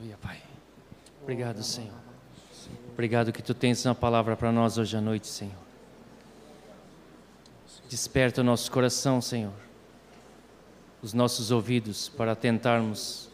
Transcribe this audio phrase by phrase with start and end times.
[0.00, 0.38] Aleluia, Pai.
[1.22, 1.92] Obrigado, Senhor.
[2.94, 5.52] Obrigado que tu tens uma palavra para nós hoje à noite, Senhor.
[7.86, 9.52] Desperta o nosso coração, Senhor.
[11.02, 13.28] Os nossos ouvidos para tentarmos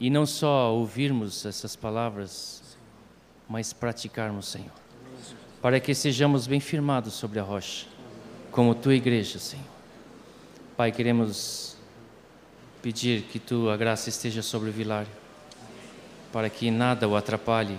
[0.00, 2.62] e não só ouvirmos essas palavras,
[3.46, 4.72] mas praticarmos, Senhor.
[5.60, 7.86] Para que sejamos bem firmados sobre a rocha,
[8.50, 9.66] como tua igreja, Senhor.
[10.74, 11.75] Pai, queremos
[12.86, 15.10] pedir que tua graça esteja sobre o Vilário,
[16.32, 17.76] para que nada o atrapalhe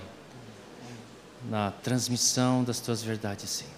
[1.50, 3.72] na transmissão das tuas verdades, Senhor.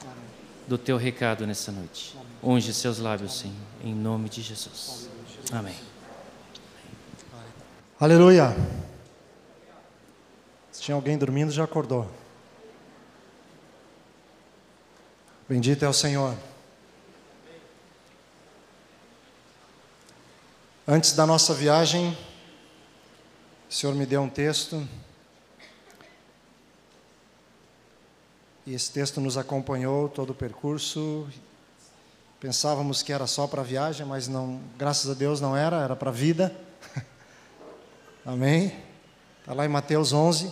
[0.67, 2.17] Do teu recado nessa noite.
[2.41, 5.07] Unge seus lábios, Senhor, em nome de Jesus.
[5.51, 5.75] Amém.
[7.99, 8.55] Aleluia.
[10.71, 12.09] Se tinha alguém dormindo, já acordou.
[15.47, 16.35] Bendito é o Senhor.
[20.91, 22.17] Antes da nossa viagem,
[23.69, 24.89] o Senhor me deu um texto.
[28.65, 31.27] E esse texto nos acompanhou todo o percurso.
[32.39, 35.95] Pensávamos que era só para a viagem, mas não, graças a Deus não era, era
[35.95, 36.55] para a vida.
[38.25, 38.75] Amém?
[39.41, 40.51] Está lá em Mateus 11.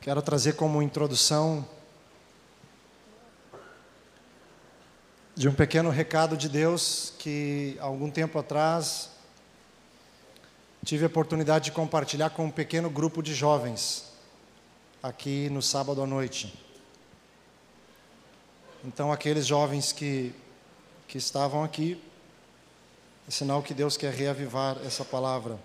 [0.00, 1.64] Quero trazer como introdução
[5.40, 9.08] de um pequeno recado de Deus que algum tempo atrás
[10.84, 14.04] tive a oportunidade de compartilhar com um pequeno grupo de jovens
[15.02, 16.52] aqui no sábado à noite.
[18.84, 20.34] Então aqueles jovens que
[21.08, 21.98] que estavam aqui
[23.26, 25.58] é sinal que Deus quer reavivar essa palavra.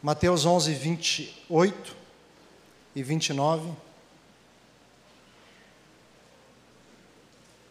[0.00, 1.96] Mateus 11, 28
[2.94, 3.87] e 29.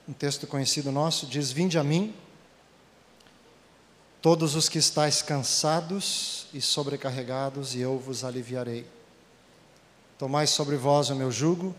[0.08, 2.16] Um texto conhecido nosso diz: Vinde a mim,
[4.22, 8.88] todos os que estáis cansados e sobrecarregados, e eu vos aliviarei.
[10.18, 11.76] Tomai sobre vós o meu jugo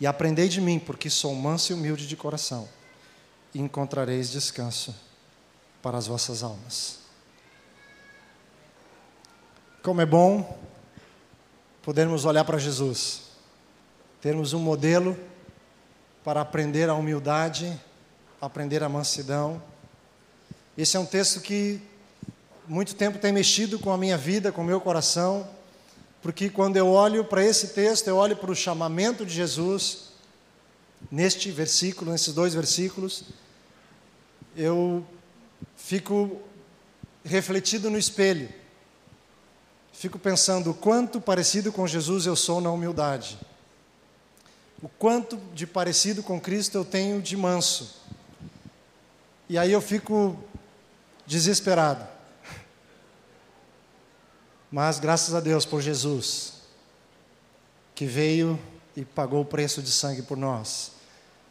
[0.00, 2.68] e aprendei de mim, porque sou manso e humilde de coração,
[3.54, 4.94] e encontrareis descanso
[5.80, 6.98] para as vossas almas.
[9.84, 10.58] Como é bom
[11.80, 13.22] podermos olhar para Jesus,
[14.20, 15.16] termos um modelo
[16.24, 17.78] para aprender a humildade,
[18.40, 19.62] aprender a mansidão.
[20.76, 21.80] Esse é um texto que
[22.66, 25.46] muito tempo tem mexido com a minha vida, com o meu coração,
[26.22, 30.12] porque quando eu olho para esse texto, eu olho para o chamamento de Jesus,
[31.10, 33.24] neste versículo, nesses dois versículos,
[34.56, 35.06] eu
[35.76, 36.40] fico
[37.22, 38.48] refletido no espelho.
[39.92, 43.38] Fico pensando o quanto parecido com Jesus eu sou na humildade.
[44.84, 48.02] O quanto de parecido com Cristo eu tenho de manso.
[49.48, 50.38] E aí eu fico
[51.26, 52.06] desesperado.
[54.70, 56.56] Mas graças a Deus por Jesus,
[57.94, 58.60] que veio
[58.94, 60.92] e pagou o preço de sangue por nós,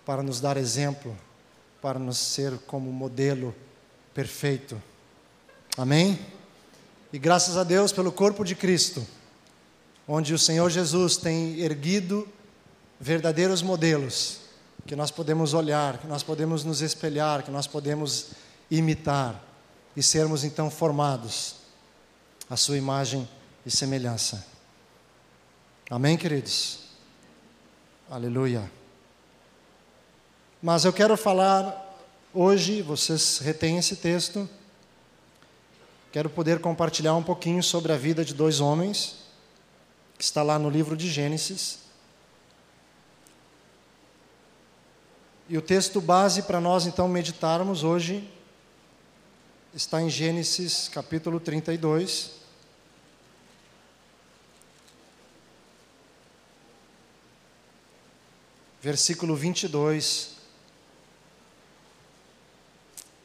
[0.05, 1.17] para nos dar exemplo,
[1.81, 3.55] para nos ser como modelo
[4.13, 4.79] perfeito.
[5.75, 6.19] Amém?
[7.11, 9.03] E graças a Deus pelo corpo de Cristo,
[10.07, 12.27] onde o Senhor Jesus tem erguido
[12.99, 14.39] verdadeiros modelos
[14.85, 18.31] que nós podemos olhar, que nós podemos nos espelhar, que nós podemos
[18.69, 19.41] imitar
[19.95, 21.55] e sermos então formados
[22.49, 23.27] à sua imagem
[23.65, 24.45] e semelhança.
[25.89, 26.79] Amém, queridos?
[28.09, 28.69] Aleluia.
[30.61, 31.83] Mas eu quero falar
[32.35, 34.49] Hoje, vocês retêm esse texto.
[36.11, 39.17] Quero poder compartilhar um pouquinho sobre a vida de dois homens,
[40.17, 41.82] que está lá no livro de Gênesis.
[45.53, 48.27] E o texto base para nós então meditarmos hoje
[49.71, 52.31] está em Gênesis capítulo 32.
[58.81, 60.37] Versículo 22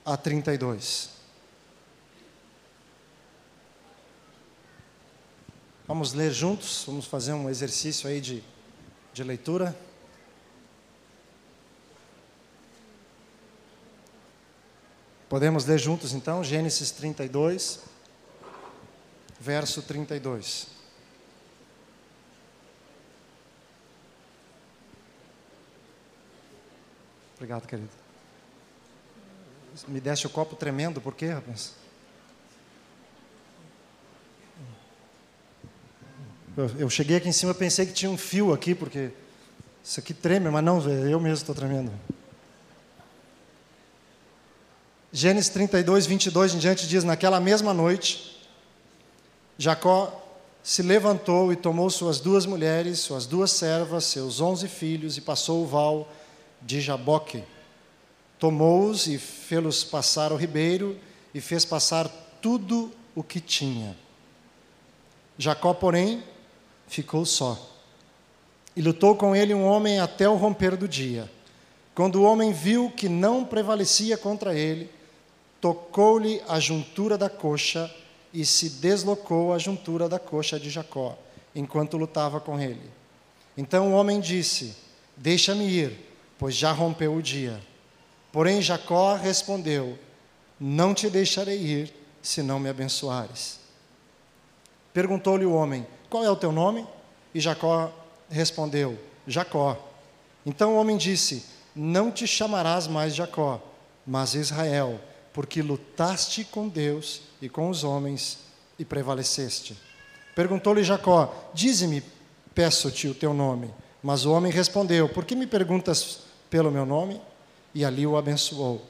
[0.05, 1.09] a 32.
[5.87, 8.45] Vamos ler juntos, vamos fazer um exercício aí de,
[9.15, 9.88] de leitura.
[15.29, 17.81] Podemos ler juntos então, Gênesis 32,
[19.39, 20.67] verso 32.
[27.37, 27.91] Obrigado, querido.
[29.87, 31.75] Me deste o copo tremendo, por quê, rapaz?
[36.77, 39.13] Eu cheguei aqui em cima, pensei que tinha um fio aqui, porque
[39.85, 41.93] isso aqui treme, mas não, eu mesmo estou tremendo.
[45.13, 48.47] Gênesis 32, 22 em diante diz: Naquela mesma noite,
[49.57, 50.25] Jacó
[50.63, 55.63] se levantou e tomou suas duas mulheres, suas duas servas, seus onze filhos e passou
[55.63, 56.13] o val
[56.61, 57.43] de Jaboque.
[58.39, 60.99] Tomou-os e fê-los passar o ribeiro
[61.33, 62.07] e fez passar
[62.43, 63.97] tudo o que tinha.
[65.39, 66.23] Jacó, porém,
[66.87, 67.59] ficou só.
[68.77, 71.31] E lutou com ele um homem até o romper do dia.
[71.95, 74.98] Quando o homem viu que não prevalecia contra ele,
[75.61, 77.93] tocou-lhe a juntura da coxa
[78.33, 81.17] e se deslocou a juntura da coxa de Jacó,
[81.55, 82.91] enquanto lutava com ele.
[83.57, 84.77] Então o homem disse:
[85.17, 85.99] Deixa-me ir,
[86.39, 87.61] pois já rompeu o dia.
[88.31, 89.99] Porém Jacó respondeu:
[90.61, 93.59] Não te deixarei ir, se não me abençoares.
[94.93, 96.87] Perguntou-lhe o homem: Qual é o teu nome?
[97.35, 97.93] E Jacó
[98.31, 99.77] respondeu: Jacó.
[100.45, 101.45] Então o homem disse:
[101.75, 103.61] Não te chamarás mais Jacó,
[104.07, 105.01] mas Israel,
[105.39, 108.41] porque lutaste com Deus e com os homens
[108.77, 109.79] e prevaleceste.
[110.35, 112.03] Perguntou-lhe Jacó: Dize-me,
[112.53, 113.73] peço-te o teu nome.
[114.03, 117.21] Mas o homem respondeu: Por que me perguntas pelo meu nome?
[117.73, 118.85] E ali o abençoou.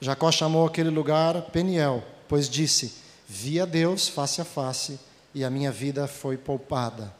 [0.00, 2.94] Jacó chamou aquele lugar Peniel, pois disse:
[3.26, 4.96] Vi a Deus face a face
[5.34, 7.12] e a minha vida foi poupada.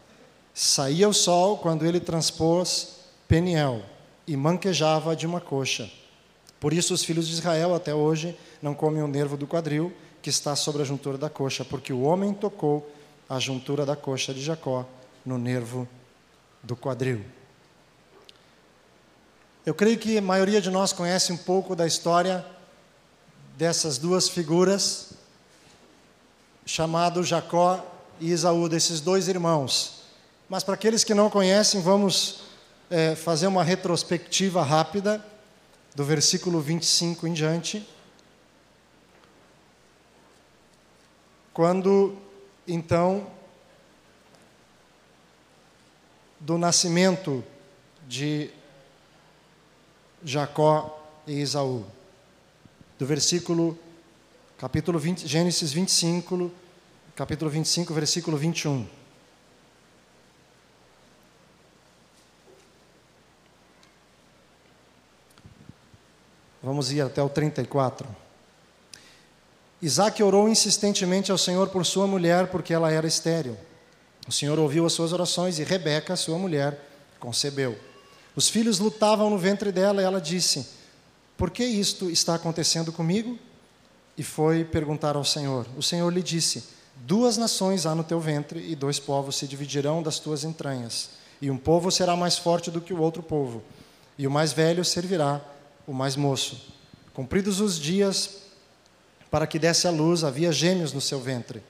[0.55, 3.83] Saía o sol quando ele transpôs Peniel
[4.29, 5.91] e manquejava de uma coxa.
[6.61, 9.93] Por isso os filhos de Israel até hoje não comem o nervo do quadril
[10.23, 12.91] que está sobre a juntura da coxa, porque o homem tocou
[13.29, 14.87] a juntura da coxa de Jacó
[15.25, 15.87] no nervo
[16.63, 17.25] do quadril.
[19.65, 22.45] Eu creio que a maioria de nós conhece um pouco da história
[23.57, 25.13] dessas duas figuras,
[26.65, 27.85] chamado Jacó
[28.21, 30.03] e Isaú, desses dois irmãos.
[30.49, 32.43] Mas para aqueles que não conhecem, vamos
[32.91, 35.25] é, fazer uma retrospectiva rápida
[35.97, 37.89] do versículo 25 em diante.
[41.55, 42.15] Quando,
[42.69, 43.27] então,
[46.39, 47.43] do nascimento
[48.07, 48.51] de
[50.23, 51.87] Jacó e Isaú.
[52.99, 53.79] Do versículo,
[54.59, 56.53] capítulo 20, Gênesis 25,
[57.15, 58.87] capítulo 25, versículo 21.
[66.77, 68.07] Vamos ir até o 34.
[69.81, 73.57] Isaac orou insistentemente ao Senhor por sua mulher, porque ela era estéril.
[74.29, 76.79] O Senhor ouviu as suas orações e Rebeca, sua mulher,
[77.19, 77.79] concebeu.
[78.35, 80.69] Os filhos lutavam no ventre dela e ela disse:
[81.35, 83.39] Por que isto está acontecendo comigo?
[84.15, 85.67] E foi perguntar ao Senhor.
[85.79, 86.63] O Senhor lhe disse:
[86.95, 91.09] Duas nações há no teu ventre e dois povos se dividirão das tuas entranhas.
[91.41, 93.63] E um povo será mais forte do que o outro povo,
[94.19, 95.41] e o mais velho servirá
[95.87, 96.75] o mais moço.
[97.15, 98.47] Cumpridos os dias
[99.31, 101.63] para que desse à luz, havia gêmeos no seu ventre.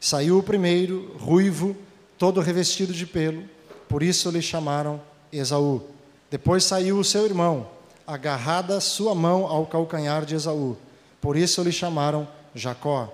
[0.00, 1.76] Saiu o primeiro, ruivo,
[2.18, 3.44] todo revestido de pelo,
[3.88, 5.00] por isso lhe chamaram
[5.32, 5.82] Esaú.
[6.30, 7.68] Depois saiu o seu irmão,
[8.06, 10.76] agarrada sua mão ao calcanhar de Esaú,
[11.20, 13.12] por isso lhe chamaram Jacó.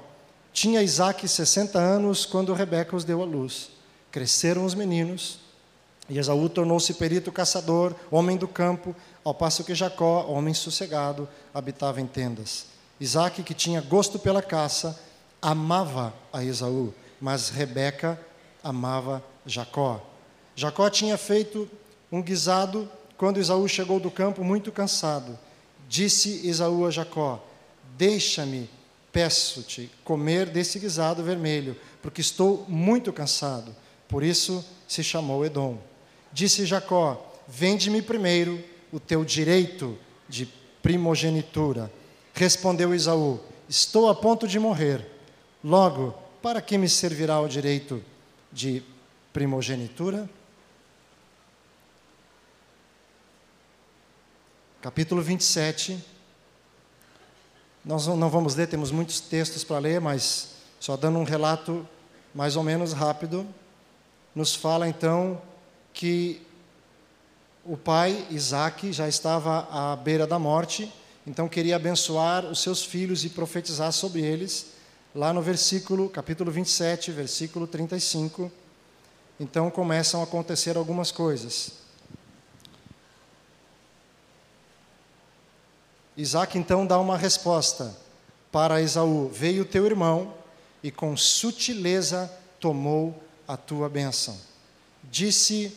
[0.53, 3.71] Tinha Isaac sessenta anos quando Rebeca os deu à luz.
[4.11, 5.39] Cresceram os meninos,
[6.09, 12.01] e Esaú tornou-se perito caçador, homem do campo, ao passo que Jacó, homem sossegado, habitava
[12.01, 12.67] em tendas.
[12.99, 14.99] Isaac, que tinha gosto pela caça,
[15.41, 18.21] amava a Esaú, mas Rebeca
[18.63, 20.01] amava Jacó.
[20.55, 21.69] Jacó tinha feito
[22.13, 25.39] um guisado quando Esaú chegou do campo muito cansado.
[25.89, 27.43] Disse Esaú a Jacó:
[27.97, 28.69] Deixa-me,
[29.13, 33.75] peço-te, comer desse guisado vermelho, porque estou muito cansado.
[34.09, 35.79] Por isso se chamou Edom.
[36.33, 40.47] Disse Jacó: Vende-me primeiro o teu direito de
[40.83, 41.91] primogenitura.
[42.35, 45.07] Respondeu Isaú: Estou a ponto de morrer.
[45.63, 48.03] Logo, para que me servirá o direito
[48.53, 48.83] de
[49.33, 50.29] primogenitura?
[54.81, 56.03] Capítulo 27.
[57.85, 61.87] Nós não vamos ler, temos muitos textos para ler, mas só dando um relato
[62.35, 63.47] mais ou menos rápido,
[64.35, 65.41] nos fala então
[65.93, 66.41] que
[67.71, 70.93] o pai, Isaac, já estava à beira da morte,
[71.25, 74.73] então queria abençoar os seus filhos e profetizar sobre eles,
[75.15, 78.51] lá no versículo, capítulo 27, versículo 35.
[79.39, 81.75] Então começam a acontecer algumas coisas.
[86.17, 87.97] Isaac então dá uma resposta
[88.51, 90.35] para Esaú: Veio teu irmão
[90.83, 94.37] e com sutileza tomou a tua bênção.
[95.05, 95.73] Disse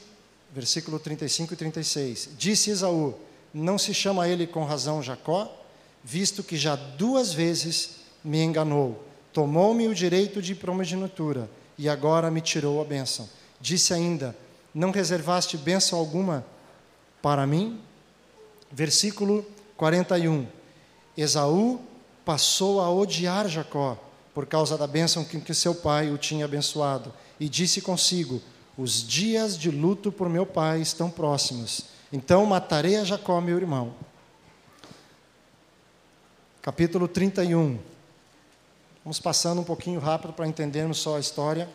[0.54, 2.30] versículo 35 e 36.
[2.38, 3.16] Disse Esaú:
[3.54, 5.64] Não se chama ele com razão Jacó?
[6.04, 7.92] visto que já duas vezes
[8.24, 9.04] me enganou.
[9.32, 13.28] Tomou-me o direito de primogenitura e agora me tirou a bênção.
[13.62, 14.36] Disse ainda:
[14.74, 16.46] Não reservaste bênção alguma
[17.22, 17.80] para mim?
[18.72, 19.46] Versículo
[19.78, 20.46] 41.
[21.16, 21.80] Esaú
[22.26, 23.98] passou a odiar Jacó
[24.34, 28.42] por causa da bênção que seu pai o tinha abençoado e disse consigo:
[28.78, 31.86] Os dias de luto por meu pai estão próximos.
[32.12, 33.94] Então matarei a Jacó, meu irmão.
[36.62, 37.78] Capítulo 31.
[39.04, 41.70] Vamos passando um pouquinho rápido para entendermos só a história,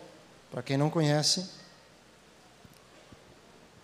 [0.50, 1.48] para quem não conhece.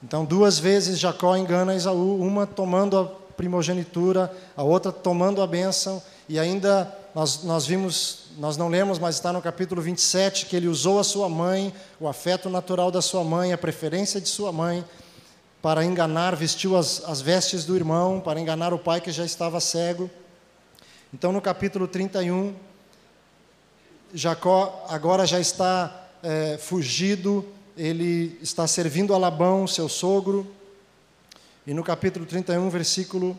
[0.03, 3.05] Então, duas vezes Jacó engana Esaú, uma tomando a
[3.37, 9.15] primogenitura, a outra tomando a bênção, e ainda nós, nós vimos, nós não lemos, mas
[9.15, 13.23] está no capítulo 27, que ele usou a sua mãe, o afeto natural da sua
[13.23, 14.85] mãe, a preferência de sua mãe,
[15.63, 19.61] para enganar, vestiu as, as vestes do irmão, para enganar o pai que já estava
[19.61, 20.11] cego.
[21.13, 22.53] Então, no capítulo 31,
[24.13, 30.47] Jacó agora já está é, fugido, ele está servindo a Labão, seu sogro.
[31.65, 33.39] E no capítulo 31, versículo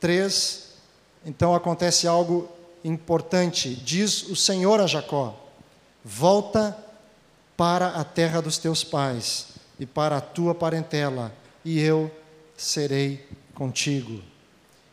[0.00, 0.72] 3,
[1.24, 3.74] então acontece algo importante.
[3.74, 5.34] Diz o Senhor a Jacó:
[6.04, 6.76] Volta
[7.56, 11.32] para a terra dos teus pais e para a tua parentela,
[11.64, 12.10] e eu
[12.56, 14.22] serei contigo.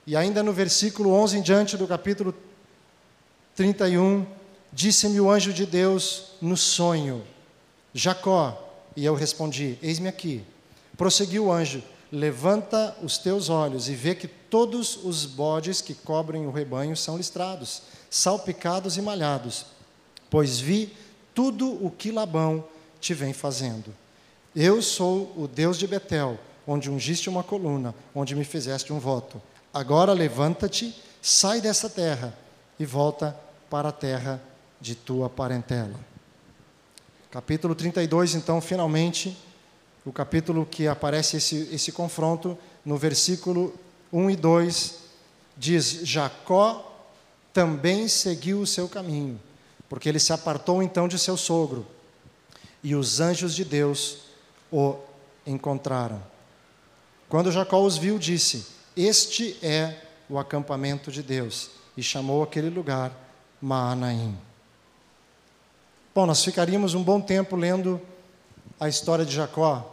[0.05, 2.33] E ainda no versículo 11 em diante do capítulo
[3.55, 4.25] 31,
[4.75, 7.23] Disse-me o anjo de Deus no sonho:
[7.93, 8.59] Jacó.
[8.95, 10.43] E eu respondi: Eis-me aqui.
[10.97, 11.83] Prosseguiu o anjo:
[12.15, 17.17] Levanta os teus olhos e vê que todos os bodes que cobrem o rebanho são
[17.17, 19.65] listrados, salpicados e malhados,
[20.29, 20.95] pois vi
[21.33, 22.63] tudo o que Labão
[23.01, 23.91] te vem fazendo.
[24.55, 29.41] Eu sou o Deus de Betel, onde ungiste uma coluna, onde me fizeste um voto.
[29.73, 32.37] Agora levanta-te, sai dessa terra
[32.79, 33.35] e volta
[33.71, 34.39] para a terra
[34.79, 35.99] de tua parentela.
[37.31, 39.35] Capítulo 32, então, finalmente,
[40.05, 43.73] o capítulo que aparece esse, esse confronto, no versículo
[44.11, 44.95] 1 e 2,
[45.57, 46.91] diz: Jacó
[47.53, 49.39] também seguiu o seu caminho,
[49.87, 51.85] porque ele se apartou então de seu sogro,
[52.83, 54.17] e os anjos de Deus
[54.71, 54.95] o
[55.45, 56.21] encontraram.
[57.29, 58.67] Quando Jacó os viu, disse:
[58.97, 63.11] Este é o acampamento de Deus, e chamou aquele lugar
[63.61, 64.37] Maanaim.
[66.13, 67.99] Bom, nós ficaríamos um bom tempo lendo
[68.79, 69.92] a história de Jacó.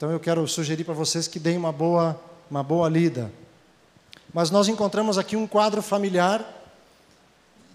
[0.00, 2.18] Então eu quero sugerir para vocês que deem uma boa,
[2.50, 3.30] uma boa lida.
[4.32, 6.42] Mas nós encontramos aqui um quadro familiar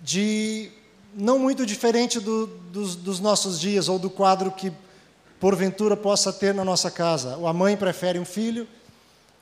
[0.02, 0.72] de
[1.14, 4.74] não muito diferente do, dos, dos nossos dias ou do quadro que
[5.40, 7.38] porventura possa ter na nossa casa.
[7.48, 8.68] A mãe prefere um filho,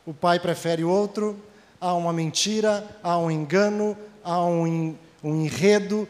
[0.06, 1.40] o pai prefere outro,
[1.80, 6.06] há uma mentira, há um engano, há um, um enredo,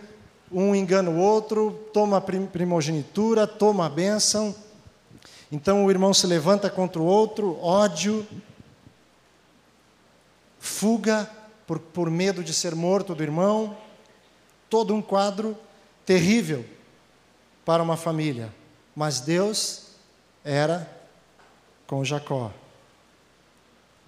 [0.51, 4.55] um engana o outro, toma primogenitura, toma a bênção.
[5.53, 8.25] Então o irmão se levanta contra o outro, ódio,
[10.59, 11.29] fuga
[11.67, 13.77] por, por medo de ser morto do irmão.
[14.67, 15.55] Todo um quadro
[16.07, 16.65] terrível
[17.63, 18.51] para uma família.
[18.95, 19.89] Mas Deus
[20.43, 20.91] era
[21.85, 22.51] com Jacó.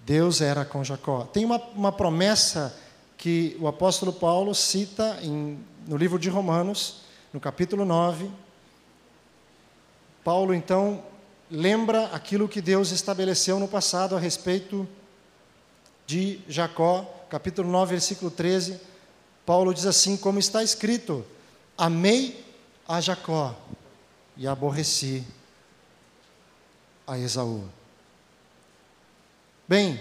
[0.00, 1.28] Deus era com Jacó.
[1.32, 2.76] Tem uma, uma promessa
[3.16, 8.28] que o apóstolo Paulo cita em no livro de Romanos, no capítulo 9,
[10.24, 11.04] Paulo então
[11.50, 14.86] lembra aquilo que Deus estabeleceu no passado a respeito
[16.06, 18.80] de Jacó, capítulo 9, versículo 13.
[19.44, 21.24] Paulo diz assim: Como está escrito,
[21.76, 22.44] amei
[22.86, 23.54] a Jacó
[24.36, 25.24] e aborreci
[27.06, 27.68] a Esaú.
[29.68, 30.00] Bem,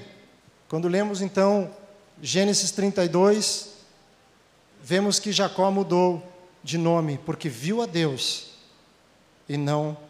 [0.68, 1.72] quando lemos então
[2.22, 3.70] Gênesis 32,
[4.82, 6.24] vemos que Jacó mudou
[6.64, 8.52] de nome porque viu a Deus
[9.48, 10.05] e não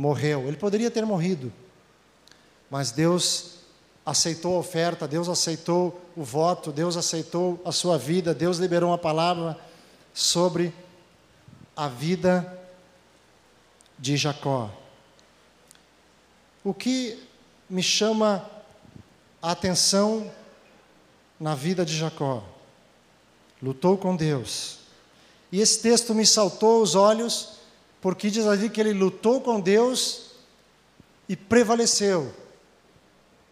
[0.00, 0.46] morreu.
[0.46, 1.52] Ele poderia ter morrido,
[2.70, 3.58] mas Deus
[4.04, 8.98] aceitou a oferta, Deus aceitou o voto, Deus aceitou a sua vida, Deus liberou uma
[8.98, 9.58] palavra
[10.14, 10.72] sobre
[11.76, 12.58] a vida
[13.98, 14.70] de Jacó.
[16.64, 17.22] O que
[17.68, 18.48] me chama
[19.42, 20.30] a atenção
[21.38, 22.42] na vida de Jacó?
[23.62, 24.78] lutou com Deus.
[25.52, 27.59] E esse texto me saltou aos olhos,
[28.00, 30.30] porque diz ali que ele lutou com Deus
[31.28, 32.32] e prevaleceu.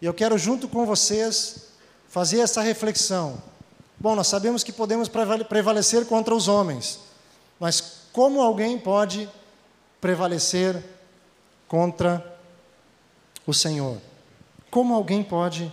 [0.01, 1.69] E eu quero, junto com vocês,
[2.09, 3.43] fazer essa reflexão.
[3.99, 5.09] Bom, nós sabemos que podemos
[5.49, 7.01] prevalecer contra os homens,
[7.59, 9.29] mas como alguém pode
[10.01, 10.83] prevalecer
[11.67, 12.39] contra
[13.47, 13.99] o Senhor?
[14.71, 15.73] Como alguém pode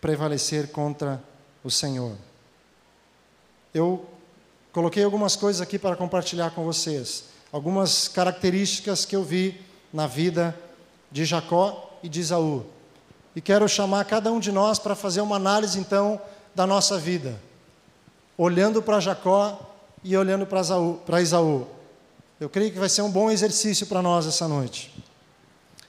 [0.00, 1.22] prevalecer contra
[1.64, 2.16] o Senhor.
[3.74, 4.06] Eu
[4.72, 9.60] coloquei algumas coisas aqui para compartilhar com vocês, algumas características que eu vi
[9.92, 10.58] na vida
[11.10, 12.66] de Jacó e de Isaú.
[13.34, 16.20] E quero chamar cada um de nós para fazer uma análise então
[16.54, 17.40] da nossa vida,
[18.36, 19.60] olhando para Jacó
[20.02, 21.66] e olhando para Isaú.
[22.40, 24.94] Eu creio que vai ser um bom exercício para nós essa noite.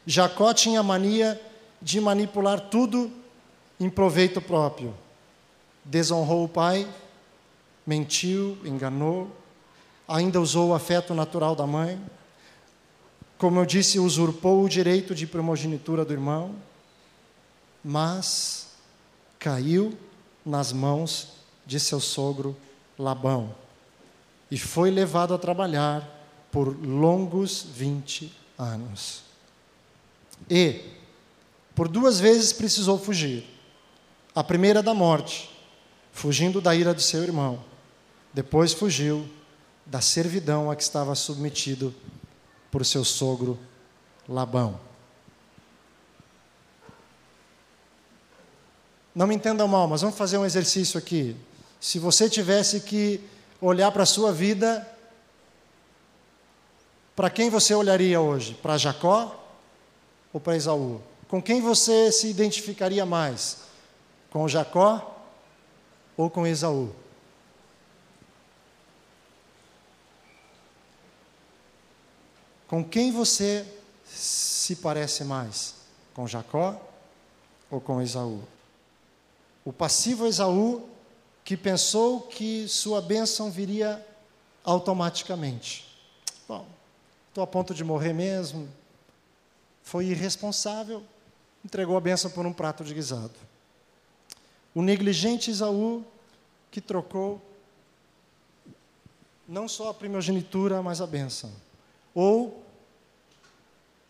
[0.05, 1.39] Jacó tinha mania
[1.81, 3.11] de manipular tudo
[3.79, 4.93] em proveito próprio.
[5.85, 6.87] Desonrou o pai,
[7.89, 9.35] mentiu, enganou,
[10.07, 11.99] ainda usou o afeto natural da mãe.
[13.39, 16.53] Como eu disse, usurpou o direito de primogenitura do irmão,
[17.83, 18.73] mas
[19.39, 19.97] caiu
[20.45, 21.29] nas mãos
[21.65, 22.55] de seu sogro
[22.97, 23.55] Labão
[24.51, 26.07] e foi levado a trabalhar
[26.51, 29.23] por longos 20 anos.
[30.47, 30.81] E,
[31.73, 33.45] por duas vezes, precisou fugir.
[34.35, 35.49] A primeira da morte,
[36.11, 37.67] fugindo da ira do seu irmão.
[38.33, 39.27] Depois fugiu
[39.85, 41.93] da servidão a que estava submetido
[42.71, 43.57] por seu sogro
[44.27, 44.79] Labão.
[49.15, 51.35] Não me entendam mal, mas vamos fazer um exercício aqui.
[51.79, 53.19] Se você tivesse que
[53.59, 54.87] olhar para a sua vida,
[57.15, 58.53] para quem você olharia hoje?
[58.53, 59.43] Para Jacó
[60.31, 61.01] ou para Esaú?
[61.27, 63.57] Com quem você se identificaria mais?
[64.29, 65.19] Com Jacó
[66.15, 66.93] ou com Esaú?
[72.69, 73.65] Com quem você
[74.05, 75.73] se parece mais?
[76.13, 76.79] Com Jacó
[77.69, 78.43] ou com Esaú?
[79.65, 80.87] O passivo Esaú
[81.43, 84.05] que pensou que sua bênção viria
[84.63, 85.83] automaticamente.
[86.47, 86.63] Bom,
[87.29, 88.69] estou a ponto de morrer mesmo.
[89.81, 91.01] Foi irresponsável,
[91.65, 93.33] entregou a bênção por um prato de guisado.
[94.75, 96.05] O negligente Isaú,
[96.69, 97.41] que trocou
[99.47, 101.51] não só a primogenitura, mas a bênção.
[102.13, 102.63] Ou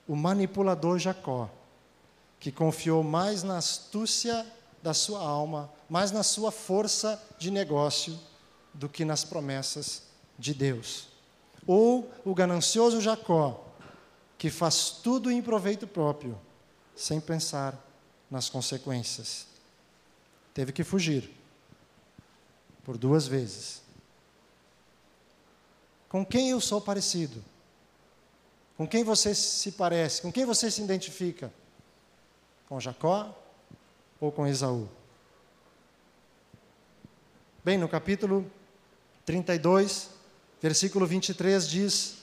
[0.09, 1.47] o manipulador Jacó,
[2.39, 4.43] que confiou mais na astúcia
[4.81, 8.19] da sua alma, mais na sua força de negócio
[8.73, 10.01] do que nas promessas
[10.37, 11.09] de Deus.
[11.67, 13.63] Ou o ganancioso Jacó,
[14.35, 16.35] que faz tudo em proveito próprio,
[16.95, 17.77] sem pensar
[18.31, 19.45] nas consequências.
[20.55, 21.29] Teve que fugir
[22.83, 23.83] por duas vezes.
[26.07, 27.43] Com quem eu sou parecido?
[28.79, 30.21] Com quem você se parece?
[30.21, 31.51] Com quem você se identifica?
[32.69, 33.37] Com Jacó
[34.21, 34.87] ou com Esaú?
[37.61, 38.49] Bem, no capítulo
[39.25, 40.09] 32,
[40.61, 42.19] versículo 23 diz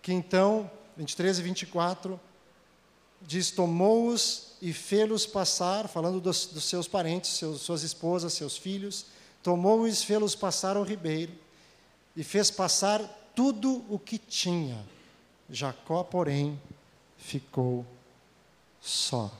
[0.00, 2.20] que então, 23 e 24,
[3.20, 9.04] diz: Tomou-os e fê-los passar, falando dos, dos seus parentes, seus, suas esposas, seus filhos,
[9.42, 11.34] tomou-os e fê-los passar ao ribeiro,
[12.16, 13.02] e fez passar
[13.34, 14.93] tudo o que tinha.
[15.48, 16.60] Jacó, porém,
[17.16, 17.84] ficou
[18.80, 19.30] só.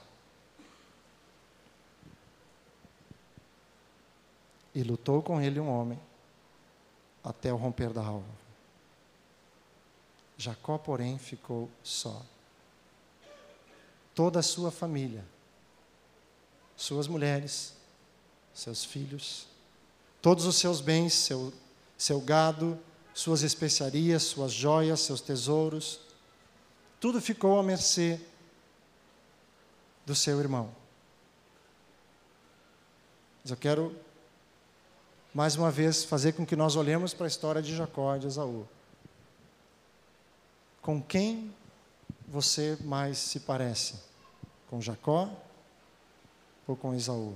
[4.75, 5.99] E lutou com ele um homem
[7.23, 8.27] até o romper da alva.
[10.37, 12.23] Jacó, porém, ficou só.
[14.15, 15.25] Toda a sua família,
[16.77, 17.75] suas mulheres,
[18.53, 19.47] seus filhos,
[20.21, 21.53] todos os seus bens, seu,
[21.97, 22.79] seu gado,
[23.15, 26.01] suas especiarias, suas joias, seus tesouros,
[27.01, 28.21] tudo ficou à mercê
[30.05, 30.71] do seu irmão.
[33.43, 33.97] Mas eu quero
[35.35, 38.29] mais uma vez, fazer com que nós olhemos para a história de Jacó e de
[38.29, 38.69] Esaú.
[40.81, 41.53] Com quem
[42.29, 43.97] você mais se parece?
[44.71, 45.29] Com Jacó
[46.69, 47.35] ou com Esaú?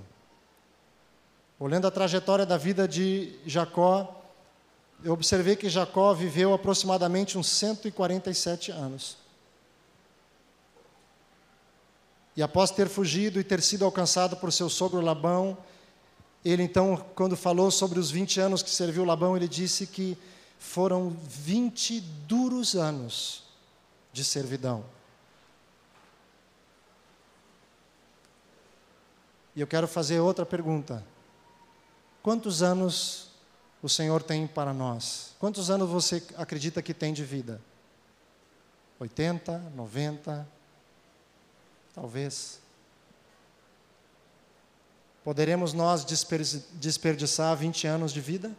[1.58, 4.17] Olhando a trajetória da vida de Jacó,
[5.02, 9.16] eu observei que Jacó viveu aproximadamente uns 147 anos.
[12.36, 15.58] E após ter fugido e ter sido alcançado por seu sogro Labão,
[16.44, 20.16] ele então, quando falou sobre os 20 anos que serviu Labão, ele disse que
[20.58, 23.44] foram 20 duros anos
[24.12, 24.84] de servidão.
[29.54, 31.04] E eu quero fazer outra pergunta.
[32.22, 33.27] Quantos anos
[33.82, 35.34] o Senhor tem para nós?
[35.38, 37.60] Quantos anos você acredita que tem de vida?
[39.00, 40.48] 80, 90,
[41.94, 42.60] talvez.
[45.22, 46.04] Poderemos nós
[46.72, 48.56] desperdiçar 20 anos de vida?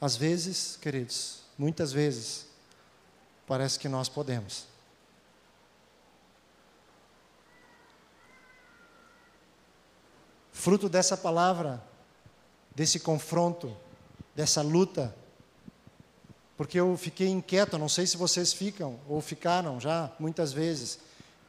[0.00, 2.46] Às vezes, queridos, muitas vezes,
[3.48, 4.67] parece que nós podemos.
[10.58, 11.80] Fruto dessa palavra,
[12.74, 13.76] desse confronto,
[14.34, 15.14] dessa luta,
[16.56, 20.98] porque eu fiquei inquieto, não sei se vocês ficam ou ficaram já muitas vezes.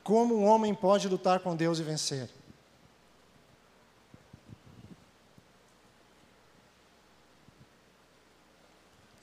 [0.04, 2.30] Como um homem pode lutar com Deus e vencer?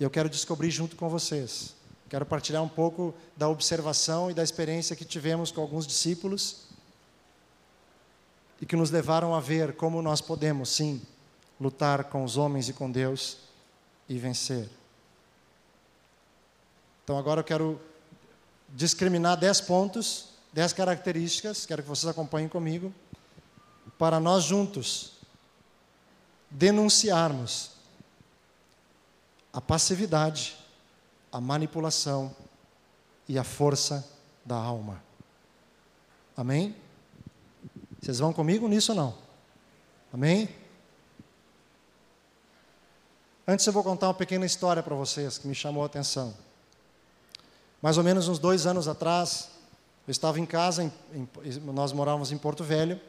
[0.01, 1.77] E eu quero descobrir junto com vocês.
[2.09, 6.66] Quero partilhar um pouco da observação e da experiência que tivemos com alguns discípulos
[8.61, 11.03] e que nos levaram a ver como nós podemos, sim,
[11.61, 13.39] lutar com os homens e com Deus
[14.09, 14.69] e vencer.
[17.05, 17.81] Então agora eu quero
[18.69, 22.93] discriminar dez pontos, dez características, quero que vocês acompanhem comigo,
[23.99, 25.13] para nós juntos
[26.51, 27.71] denunciarmos
[29.53, 30.57] a passividade,
[31.33, 32.35] a manipulação
[33.29, 34.07] e a força
[34.45, 35.03] da alma.
[36.37, 36.75] Amém?
[38.01, 39.15] Vocês vão comigo nisso ou não?
[40.13, 40.49] Amém?
[43.47, 46.35] Antes eu vou contar uma pequena história para vocês que me chamou a atenção.
[47.81, 49.51] Mais ou menos uns dois anos atrás,
[50.07, 51.29] eu estava em casa, em, em,
[51.61, 53.01] nós morávamos em Porto Velho,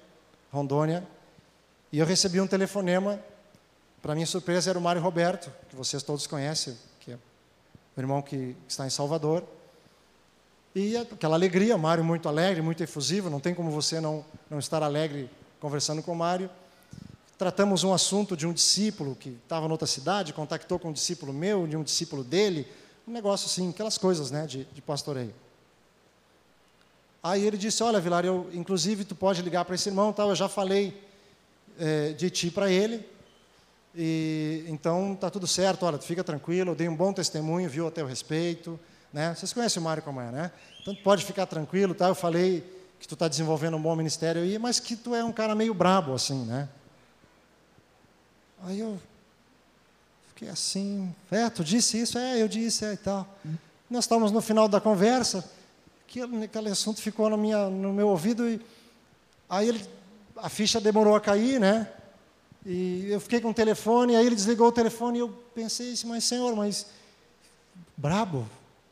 [0.51, 1.07] Rondônia,
[1.91, 3.19] e eu recebi um telefonema.
[4.01, 7.17] Para minha surpresa, era o Mário Roberto, que vocês todos conhecem, que é
[7.95, 9.43] o irmão que está em Salvador.
[10.79, 14.83] E aquela alegria, Mário muito alegre, muito efusivo, não tem como você não, não estar
[14.83, 15.27] alegre
[15.59, 16.51] conversando com o Mário.
[17.35, 21.33] Tratamos um assunto de um discípulo que estava em outra cidade, contactou com um discípulo
[21.33, 22.67] meu, de um discípulo dele,
[23.07, 25.33] um negócio assim, aquelas coisas né, de, de pastoreio.
[27.23, 30.35] Aí ele disse, olha Vilar, eu, inclusive tu pode ligar para esse irmão, tal, eu
[30.35, 30.95] já falei
[31.79, 33.03] é, de ti para ele,
[33.95, 37.91] e então tá tudo certo, olha, fica tranquilo, eu dei um bom testemunho, viu, a
[37.91, 38.79] teu respeito,
[39.17, 39.33] né?
[39.33, 40.51] Vocês conhecem o Mário como é, né?
[40.79, 42.07] Então pode ficar tranquilo, tá?
[42.07, 42.61] Eu falei
[42.99, 45.73] que tu está desenvolvendo um bom ministério aí, mas que tu é um cara meio
[45.73, 46.69] brabo assim, né?
[48.63, 49.01] Aí eu
[50.29, 52.15] fiquei assim, é, tu disse isso?
[52.19, 53.27] É, eu disse, é e tal.
[53.89, 55.43] Nós estávamos no final da conversa,
[56.07, 58.61] aquele, aquele assunto ficou no, minha, no meu ouvido e
[59.49, 59.83] aí ele,
[60.35, 61.91] a ficha demorou a cair, né?
[62.63, 66.23] E eu fiquei com o telefone, aí ele desligou o telefone e eu pensei, mas
[66.23, 66.85] senhor, mas
[67.97, 68.47] brabo,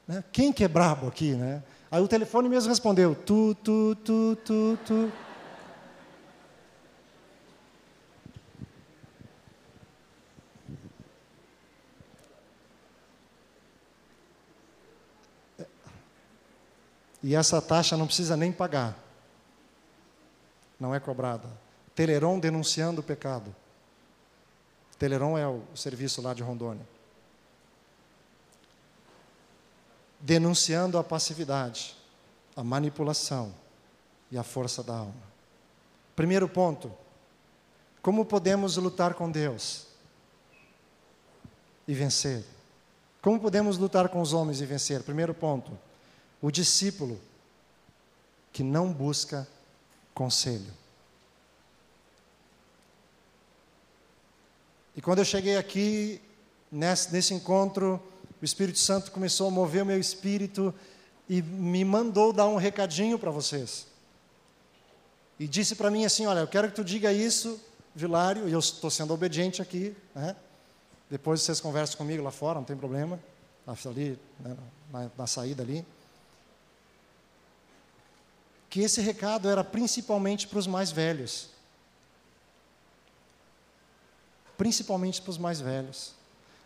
[0.08, 0.24] né?
[0.32, 1.64] Quem que é brabo aqui, né?
[1.90, 5.12] Aí o telefone mesmo respondeu, tu, tu, tu, tu, tu.
[17.24, 18.96] E essa taxa não precisa nem pagar.
[20.80, 21.50] Não é cobrada.
[21.96, 23.56] Teleron denunciando o pecado.
[25.00, 26.86] Teleron é o serviço lá de Rondônia.
[30.26, 31.96] Denunciando a passividade,
[32.56, 33.54] a manipulação
[34.32, 35.14] e a força da alma.
[36.16, 36.92] Primeiro ponto:
[38.02, 39.86] como podemos lutar com Deus
[41.88, 42.44] e vencer?
[43.22, 45.04] Como podemos lutar com os homens e vencer?
[45.04, 45.78] Primeiro ponto:
[46.42, 47.22] o discípulo
[48.52, 49.48] que não busca
[50.12, 50.74] conselho.
[54.96, 56.20] E quando eu cheguei aqui,
[56.72, 58.02] nesse, nesse encontro,
[58.42, 60.74] o Espírito Santo começou a mover o meu espírito
[61.28, 63.88] e me mandou dar um recadinho para vocês.
[65.40, 67.60] E disse para mim assim: Olha, eu quero que tu diga isso,
[67.94, 69.96] Vilário, e eu estou sendo obediente aqui.
[70.14, 70.36] Né?
[71.10, 73.20] Depois vocês conversam comigo lá fora, não tem problema.
[73.68, 74.56] Ali, né,
[74.92, 75.84] na, na saída ali.
[78.70, 81.50] Que esse recado era principalmente para os mais velhos.
[84.56, 86.14] Principalmente para os mais velhos.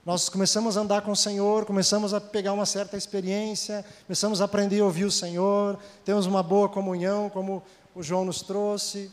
[0.05, 4.45] Nós começamos a andar com o Senhor, começamos a pegar uma certa experiência, começamos a
[4.45, 7.61] aprender a ouvir o Senhor, temos uma boa comunhão, como
[7.93, 9.11] o João nos trouxe.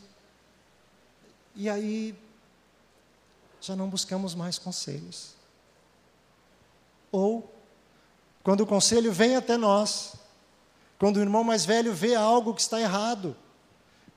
[1.55, 2.15] E aí,
[3.59, 5.35] já não buscamos mais conselhos.
[7.11, 7.51] Ou,
[8.43, 10.13] quando o conselho vem até nós,
[10.97, 13.35] quando o irmão mais velho vê algo que está errado,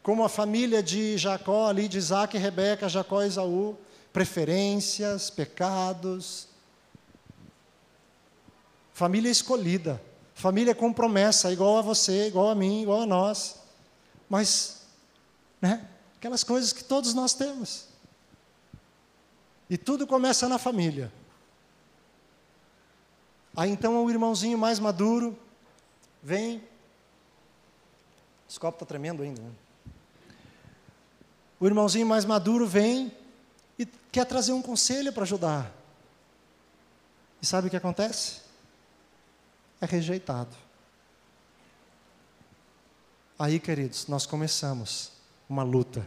[0.02, 3.76] como a família de Jacó ali, de Isaac e Rebeca, Jacó e Esaú,
[4.12, 6.50] preferências, pecados,
[9.01, 9.99] Família escolhida.
[10.35, 13.57] Família com promessa, igual a você, igual a mim, igual a nós.
[14.29, 14.83] Mas,
[15.59, 15.89] né?
[16.19, 17.87] Aquelas coisas que todos nós temos.
[19.71, 21.11] E tudo começa na família.
[23.57, 25.35] Aí então o irmãozinho mais maduro
[26.23, 26.63] vem.
[28.47, 29.41] Esse copo está tremendo ainda.
[29.41, 29.51] Né?
[31.59, 33.11] O irmãozinho mais maduro vem
[33.79, 35.73] e quer trazer um conselho para ajudar.
[37.41, 38.50] E sabe o que acontece?
[39.81, 40.55] É rejeitado.
[43.38, 45.12] Aí, queridos, nós começamos
[45.49, 46.07] uma luta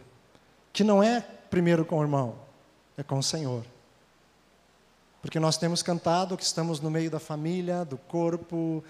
[0.72, 2.38] que não é primeiro com o irmão,
[2.96, 3.64] é com o Senhor.
[5.20, 8.84] Porque nós temos cantado que estamos no meio da família, do corpo,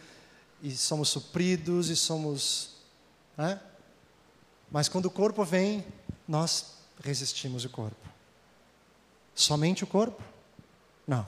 [0.63, 2.77] e somos supridos e somos.
[3.37, 3.61] Né?
[4.71, 5.85] Mas quando o corpo vem,
[6.27, 8.09] nós resistimos o corpo.
[9.35, 10.23] Somente o corpo?
[11.07, 11.25] Não.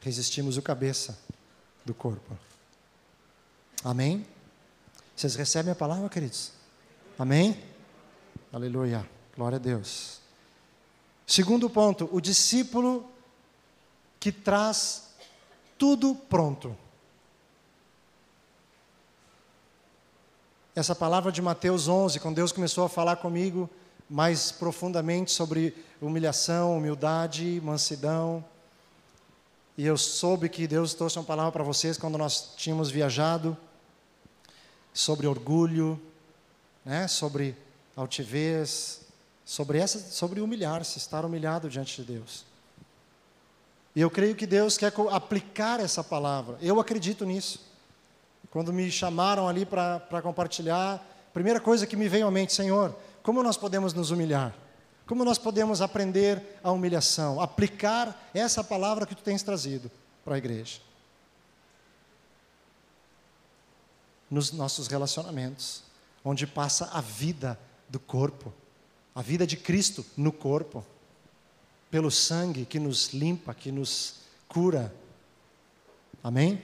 [0.00, 1.18] Resistimos o cabeça
[1.84, 2.45] do corpo.
[3.86, 4.26] Amém?
[5.14, 6.50] Vocês recebem a palavra, queridos?
[7.16, 7.56] Amém?
[8.52, 9.08] Aleluia.
[9.36, 10.18] Glória a Deus.
[11.24, 13.08] Segundo ponto, o discípulo
[14.18, 15.10] que traz
[15.78, 16.76] tudo pronto.
[20.74, 23.70] Essa palavra de Mateus 11, quando Deus começou a falar comigo
[24.10, 25.72] mais profundamente sobre
[26.02, 28.44] humilhação, humildade, mansidão,
[29.78, 33.56] e eu soube que Deus trouxe uma palavra para vocês quando nós tínhamos viajado
[34.96, 36.00] sobre orgulho,
[36.82, 37.54] né, sobre
[37.94, 39.02] altivez,
[39.44, 42.46] sobre essa, sobre humilhar-se, estar humilhado diante de Deus.
[43.94, 46.56] E eu creio que Deus quer aplicar essa palavra.
[46.62, 47.60] Eu acredito nisso.
[48.50, 53.42] Quando me chamaram ali para compartilhar, primeira coisa que me veio à mente, Senhor, como
[53.42, 54.54] nós podemos nos humilhar?
[55.06, 57.40] Como nós podemos aprender a humilhação?
[57.40, 59.90] Aplicar essa palavra que tu tens trazido
[60.24, 60.85] para a igreja.
[64.30, 65.82] Nos nossos relacionamentos,
[66.24, 67.58] onde passa a vida
[67.88, 68.52] do corpo,
[69.14, 70.84] a vida de Cristo no corpo
[71.90, 74.16] pelo sangue que nos limpa, que nos
[74.48, 74.92] cura.
[76.22, 76.60] Amém?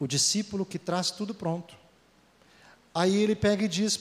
[0.00, 1.76] O discípulo que traz tudo pronto.
[2.94, 3.96] Aí ele pega e diz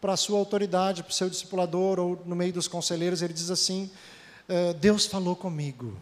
[0.00, 3.50] para a sua autoridade, para o seu discipulador, ou no meio dos conselheiros, ele diz
[3.50, 3.90] assim:
[4.48, 5.96] eh, Deus falou comigo.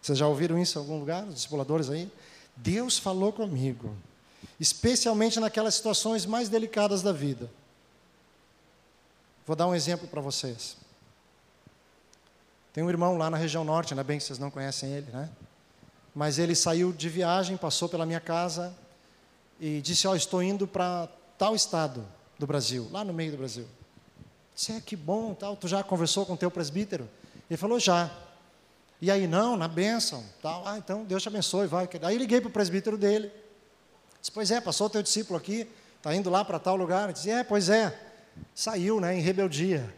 [0.00, 2.08] Vocês já ouviram isso em algum lugar, os discipuladores aí?
[2.56, 3.96] Deus falou comigo,
[4.58, 7.50] especialmente naquelas situações mais delicadas da vida.
[9.46, 10.76] Vou dar um exemplo para vocês.
[12.72, 15.30] Tem um irmão lá na região norte, ainda bem que vocês não conhecem ele, né?
[16.14, 18.74] Mas ele saiu de viagem, passou pela minha casa
[19.60, 22.06] e disse: Ó, oh, estou indo para tal estado
[22.38, 23.66] do Brasil, lá no meio do Brasil.
[24.54, 25.56] Disse: É, que bom, tal.
[25.56, 27.08] Tu já conversou com o teu presbítero?
[27.48, 28.10] Ele falou: Já.
[29.00, 30.66] E aí, não, na bênção, tal.
[30.66, 31.88] Ah, então Deus te abençoe, vai.
[32.02, 33.30] Aí liguei para o presbítero dele.
[34.26, 37.12] Disse: Pois é, passou o teu discípulo aqui, está indo lá para tal lugar.
[37.12, 37.96] Disse: É, pois é.
[38.54, 39.94] Saiu, né, em rebeldia.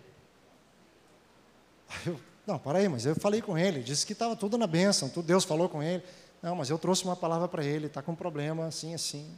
[2.04, 5.08] Eu não, para aí, mas eu falei com ele, disse que estava tudo na bênção,
[5.08, 6.02] tudo, Deus falou com ele.
[6.42, 9.28] Não, mas eu trouxe uma palavra para ele, está com um problema, assim, assim.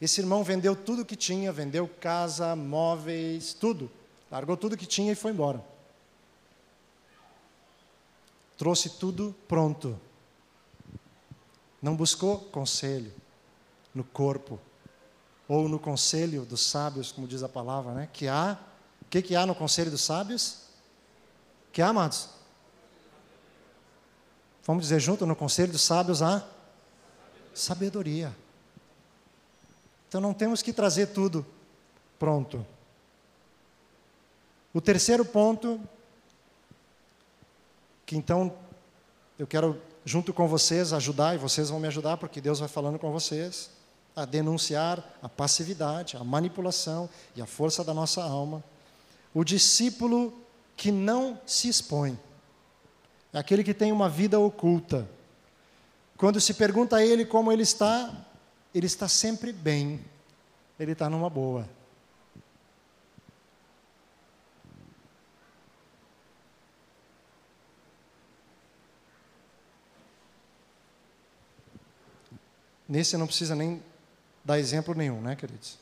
[0.00, 3.90] Esse irmão vendeu tudo que tinha, vendeu casa, móveis, tudo.
[4.30, 5.62] Largou tudo que tinha e foi embora.
[8.56, 9.98] Trouxe tudo pronto.
[11.82, 13.12] Não buscou conselho
[13.94, 14.58] no corpo,
[15.46, 18.08] ou no conselho dos sábios, como diz a palavra, né?
[18.12, 18.58] Que há,
[19.02, 20.62] o que, que há no conselho dos sábios?
[21.72, 22.30] Que amados?
[24.64, 26.46] Vamos dizer junto no conselho dos sábios a
[27.52, 28.34] sabedoria.
[30.08, 31.44] Então não temos que trazer tudo
[32.18, 32.64] pronto.
[34.72, 35.80] O terceiro ponto,
[38.06, 38.56] que então
[39.38, 42.98] eu quero junto com vocês ajudar, e vocês vão me ajudar, porque Deus vai falando
[42.98, 43.70] com vocês,
[44.16, 48.62] a denunciar a passividade, a manipulação e a força da nossa alma.
[49.32, 50.32] O discípulo
[50.76, 52.18] que não se expõe.
[53.32, 55.08] É aquele que tem uma vida oculta.
[56.16, 58.14] Quando se pergunta a ele como ele está,
[58.72, 60.04] ele está sempre bem.
[60.78, 61.68] Ele está numa boa.
[72.88, 73.82] Nesse não precisa nem
[74.44, 75.78] dar exemplo nenhum, né, queridos?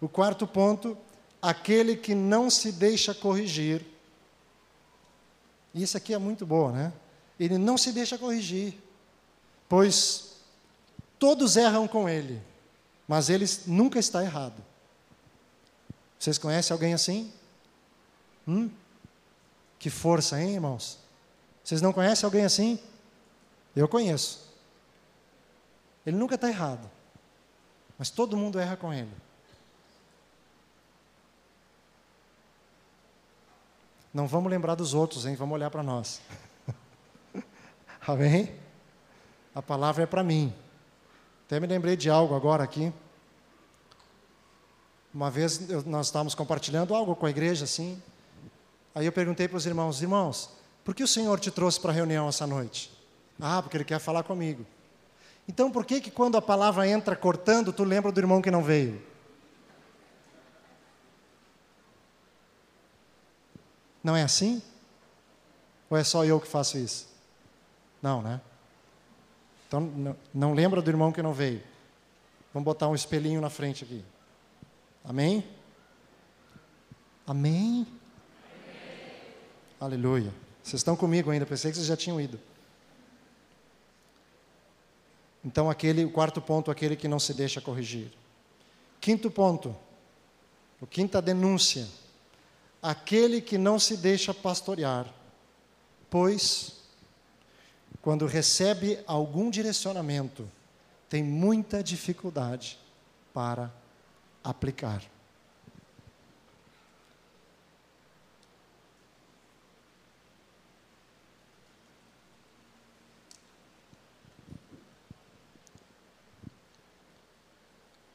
[0.00, 0.96] O quarto ponto,
[1.40, 3.84] aquele que não se deixa corrigir
[5.74, 6.92] isso aqui é muito boa, né?
[7.40, 8.78] Ele não se deixa corrigir,
[9.68, 10.36] pois
[11.18, 12.42] todos erram com ele,
[13.08, 14.62] mas ele nunca está errado.
[16.18, 17.32] Vocês conhecem alguém assim?
[18.46, 18.70] Hum?
[19.78, 20.98] Que força, hein, irmãos?
[21.64, 22.78] Vocês não conhecem alguém assim?
[23.74, 24.52] Eu conheço.
[26.04, 26.88] Ele nunca está errado,
[28.02, 29.12] mas todo mundo erra com ele.
[34.12, 35.36] Não vamos lembrar dos outros, hein?
[35.36, 36.20] Vamos olhar para nós.
[38.04, 38.52] Amém?
[39.54, 40.52] A palavra é para mim.
[41.46, 42.92] Até me lembrei de algo agora aqui.
[45.14, 48.02] Uma vez eu, nós estávamos compartilhando algo com a igreja, assim.
[48.96, 50.50] Aí eu perguntei para os irmãos: Irmãos,
[50.84, 52.92] por que o Senhor te trouxe para a reunião essa noite?
[53.40, 54.66] Ah, porque Ele quer falar comigo.
[55.48, 58.62] Então por que que quando a palavra entra cortando, tu lembra do irmão que não
[58.62, 59.02] veio?
[64.02, 64.62] Não é assim?
[65.88, 67.08] Ou é só eu que faço isso?
[68.00, 68.40] Não, né?
[69.68, 71.62] Então, não, não lembra do irmão que não veio.
[72.52, 74.04] Vamos botar um espelhinho na frente aqui.
[75.04, 75.44] Amém?
[77.26, 77.86] Amém?
[77.86, 77.86] Amém.
[79.80, 80.32] Aleluia.
[80.62, 82.38] Vocês estão comigo ainda, pensei que vocês já tinham ido.
[85.44, 88.12] Então, aquele, o quarto ponto, aquele que não se deixa corrigir.
[89.00, 89.74] Quinto ponto,
[90.80, 91.88] o quinta denúncia,
[92.80, 95.06] aquele que não se deixa pastorear,
[96.08, 96.80] pois,
[98.00, 100.48] quando recebe algum direcionamento,
[101.08, 102.78] tem muita dificuldade
[103.34, 103.72] para
[104.42, 105.02] aplicar.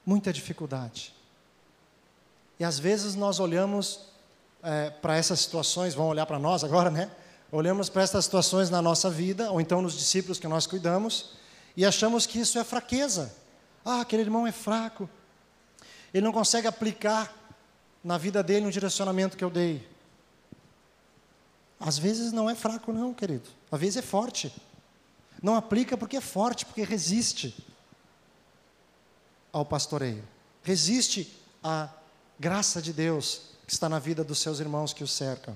[0.08, 1.13] Muita dificuldade.
[2.58, 4.00] E às vezes nós olhamos
[4.63, 7.12] é, para essas situações, vão olhar para nós agora, né?
[7.52, 11.32] Olhamos para essas situações na nossa vida, ou então nos discípulos que nós cuidamos,
[11.76, 13.36] e achamos que isso é fraqueza.
[13.84, 15.10] Ah, aquele irmão é fraco.
[16.13, 17.34] Ele não consegue aplicar
[18.02, 19.86] na vida dele um direcionamento que eu dei.
[21.78, 23.50] Às vezes não é fraco, não, querido.
[23.70, 24.54] Às vezes é forte.
[25.43, 27.54] Não aplica porque é forte, porque resiste
[29.58, 30.24] ao pastoreio.
[30.63, 31.89] Resiste à
[32.39, 35.56] graça de Deus que está na vida dos seus irmãos que o cercam.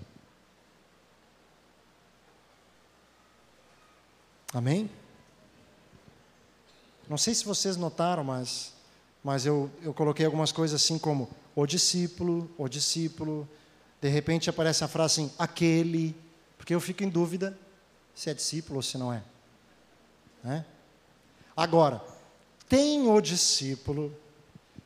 [4.54, 4.90] Amém?
[7.08, 8.74] Não sei se vocês notaram, mas,
[9.24, 13.48] mas eu, eu coloquei algumas coisas assim como o discípulo, o discípulo.
[14.02, 16.16] De repente aparece a frase assim, aquele,
[16.58, 17.58] porque eu fico em dúvida
[18.16, 19.24] se é discípulo ou se não é.
[20.44, 20.66] é?
[21.56, 22.02] Agora,
[22.72, 24.16] tem o discípulo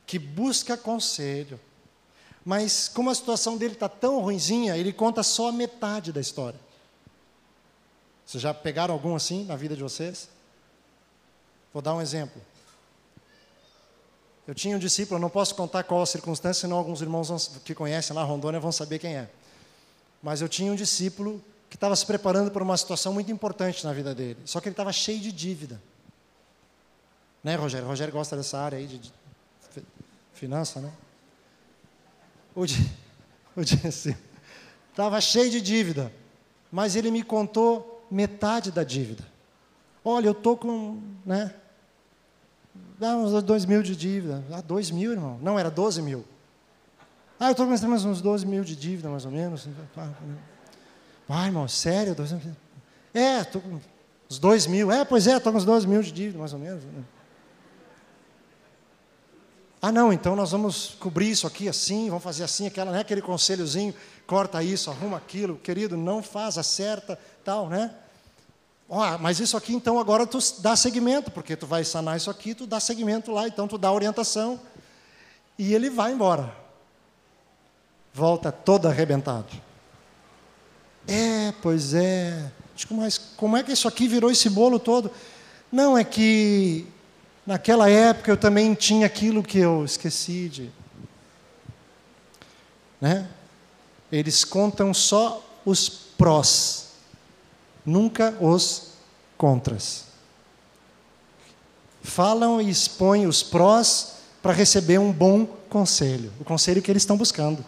[0.04, 1.60] que busca conselho,
[2.44, 6.58] mas como a situação dele está tão ruinzinha, ele conta só a metade da história.
[8.26, 10.28] Vocês já pegaram algum assim na vida de vocês?
[11.72, 12.42] Vou dar um exemplo.
[14.48, 18.16] Eu tinha um discípulo, não posso contar qual a circunstância, senão alguns irmãos que conhecem
[18.16, 19.30] lá Rondônia vão saber quem é.
[20.20, 23.92] Mas eu tinha um discípulo que estava se preparando para uma situação muito importante na
[23.92, 25.80] vida dele, só que ele estava cheio de dívida.
[27.46, 27.86] Né, Rogério?
[27.86, 29.12] Rogério gosta dessa área aí de, de
[30.34, 30.90] finança, né?
[32.52, 32.74] O, de,
[33.56, 36.12] o estava cheio de dívida,
[36.72, 39.22] mas ele me contou metade da dívida.
[40.04, 41.54] Olha, eu estou com, né?
[42.98, 44.42] Dá uns dois mil de dívida.
[44.50, 45.38] Ah, dois mil, irmão?
[45.40, 46.24] Não, era doze mil.
[47.38, 49.68] Ah, eu estou com mais uns doze mil de dívida, mais ou menos.
[51.28, 52.12] Ah, irmão, sério?
[52.12, 52.56] Dois mil?
[53.14, 53.78] É, estou com
[54.28, 54.90] uns dois mil.
[54.90, 56.82] É, pois é, estou com uns doze mil de dívida, mais ou menos.
[59.80, 63.20] Ah, não, então nós vamos cobrir isso aqui assim, vamos fazer assim, aquela, né, aquele
[63.20, 63.94] conselhozinho,
[64.26, 67.94] corta isso, arruma aquilo, querido, não faz, acerta, tal, né?
[68.88, 72.54] Oh, mas isso aqui, então, agora tu dá seguimento, porque tu vai sanar isso aqui,
[72.54, 74.60] tu dá seguimento lá, então tu dá orientação.
[75.58, 76.54] E ele vai embora.
[78.14, 79.48] Volta todo arrebentado.
[81.06, 82.50] É, pois é.
[82.90, 85.10] Mas como é que isso aqui virou esse bolo todo?
[85.70, 86.86] Não, é que
[87.46, 90.70] Naquela época eu também tinha aquilo que eu esqueci de.
[93.00, 93.28] Né?
[94.10, 96.88] Eles contam só os prós,
[97.84, 98.94] nunca os
[99.38, 100.06] contras.
[102.02, 107.16] Falam e expõem os prós para receber um bom conselho, o conselho que eles estão
[107.16, 107.64] buscando.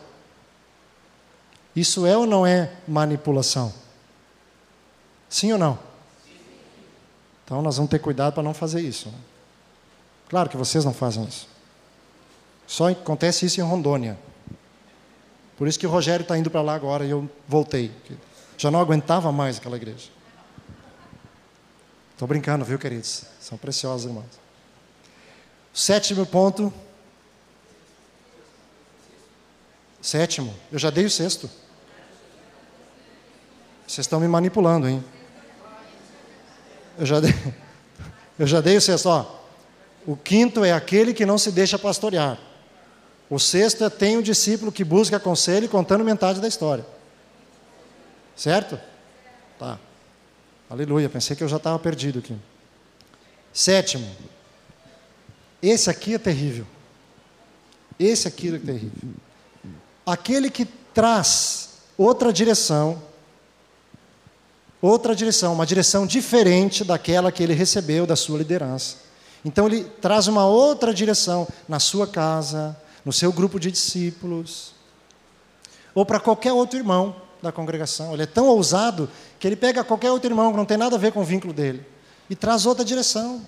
[1.75, 3.73] Isso é ou não é manipulação?
[5.29, 5.79] Sim ou não?
[7.45, 9.09] Então nós vamos ter cuidado para não fazer isso.
[9.09, 9.19] Né?
[10.29, 11.49] Claro que vocês não fazem isso.
[12.67, 14.19] Só acontece isso em Rondônia.
[15.57, 17.91] Por isso que o Rogério está indo para lá agora e eu voltei.
[18.57, 20.11] Já não aguentava mais aquela igreja.
[22.13, 23.25] Estou brincando, viu, queridos?
[23.41, 24.27] São preciosos, irmãos.
[25.73, 26.73] Sétimo ponto.
[30.03, 30.55] Sétimo.
[30.71, 31.49] Eu já dei o sexto.
[33.87, 35.03] Vocês estão me manipulando, hein?
[36.99, 37.35] Eu já dei,
[38.39, 39.07] eu já dei o sexto.
[39.09, 39.38] Ó,
[40.09, 42.39] o quinto é aquele que não se deixa pastorear.
[43.29, 46.87] O sexto é tem um discípulo que busca conselho contando metade da história.
[48.35, 48.81] Certo?
[49.59, 49.79] Tá.
[50.71, 52.35] Aleluia, pensei que eu já estava perdido aqui.
[53.53, 54.11] Sétimo.
[55.61, 56.65] Esse aqui é terrível.
[57.99, 59.11] Esse aqui é terrível.
[60.07, 63.03] Aquele que traz outra direção,
[64.81, 69.08] outra direção, uma direção diferente daquela que ele recebeu da sua liderança.
[69.49, 74.75] Então ele traz uma outra direção na sua casa, no seu grupo de discípulos,
[75.95, 78.13] ou para qualquer outro irmão da congregação.
[78.13, 79.09] Ele é tão ousado
[79.41, 81.55] que ele pega qualquer outro irmão que não tem nada a ver com o vínculo
[81.55, 81.83] dele
[82.29, 83.41] e traz outra direção.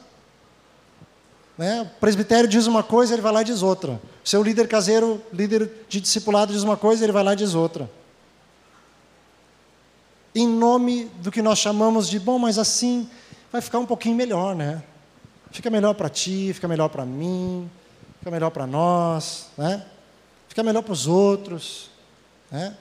[1.58, 1.82] Né?
[1.82, 4.00] O presbitério diz uma coisa, ele vai lá e diz outra.
[4.24, 7.54] O seu líder caseiro, líder de discipulado, diz uma coisa, ele vai lá e diz
[7.54, 7.90] outra.
[10.34, 13.06] Em nome do que nós chamamos de, bom, mas assim
[13.52, 14.82] vai ficar um pouquinho melhor, né?
[15.50, 17.70] Fica melhor para ti, fica melhor para mim,
[18.18, 19.84] fica melhor para nós, né?
[20.48, 21.90] Fica melhor para os outros,
[22.50, 22.76] né?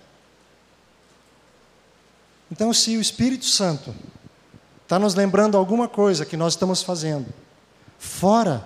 [2.52, 3.94] Então, se o Espírito Santo
[4.84, 7.32] está nos lembrando alguma coisa que nós estamos fazendo
[8.00, 8.66] fora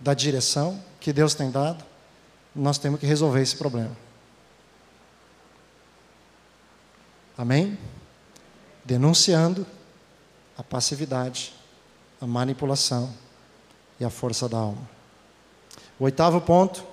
[0.00, 1.84] da direção que Deus tem dado,
[2.54, 3.96] nós temos que resolver esse problema.
[7.38, 7.78] Amém?
[8.84, 9.66] Denunciando
[10.56, 11.54] a passividade,
[12.20, 13.12] a manipulação
[14.00, 14.88] e a força da alma.
[15.98, 16.84] O oitavo ponto,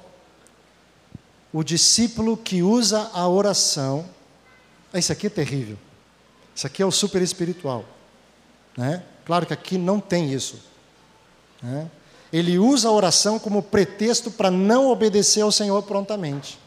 [1.51, 4.05] o discípulo que usa a oração.
[4.93, 5.77] Isso aqui é terrível.
[6.55, 7.85] Isso aqui é o super espiritual.
[8.77, 9.03] Né?
[9.25, 10.59] Claro que aqui não tem isso.
[11.61, 11.89] Né?
[12.31, 16.59] Ele usa a oração como pretexto para não obedecer ao Senhor prontamente.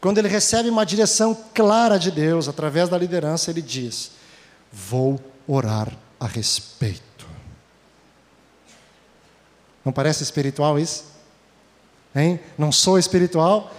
[0.00, 4.12] Quando ele recebe uma direção clara de Deus através da liderança, ele diz:
[4.72, 7.26] Vou orar a respeito.
[9.84, 11.04] Não parece espiritual isso?
[12.14, 12.40] Hein?
[12.58, 13.72] Não sou espiritual?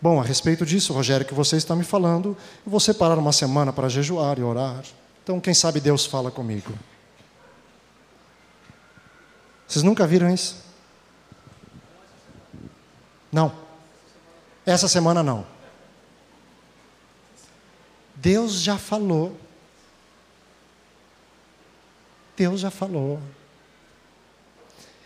[0.00, 3.72] Bom, a respeito disso, Rogério, que você está me falando, eu vou separar uma semana
[3.72, 4.84] para jejuar e orar.
[5.22, 6.72] Então, quem sabe Deus fala comigo.
[9.66, 10.62] Vocês nunca viram isso?
[13.30, 13.52] Não.
[14.66, 15.46] Essa semana não.
[18.14, 19.34] Deus já falou.
[22.36, 23.20] Deus já falou.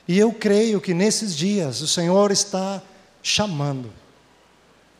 [0.08, 2.80] E eu creio que nesses dias o Senhor está
[3.22, 3.90] chamando.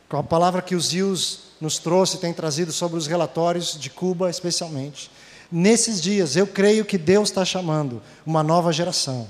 [0.09, 4.29] Com a palavra que os Dios nos trouxe, tem trazido sobre os relatórios de Cuba,
[4.29, 5.09] especialmente.
[5.51, 9.29] Nesses dias, eu creio que Deus está chamando uma nova geração.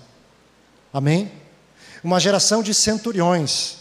[0.91, 1.32] Amém?
[2.04, 3.78] Uma geração de centuriões,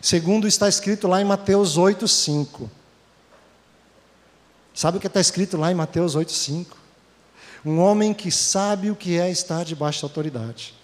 [0.00, 2.68] segundo está escrito lá em Mateus 8,5.
[4.74, 6.77] Sabe o que está escrito lá em Mateus 8,5?
[7.68, 10.74] Um homem que sabe o que é estar debaixo da autoridade.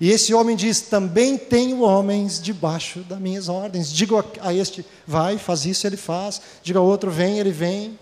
[0.00, 3.92] E esse homem diz: Também tenho homens debaixo das minhas ordens.
[3.92, 6.40] Digo a este, vai, faz isso, ele faz.
[6.62, 7.98] Digo ao outro, vem, ele vem.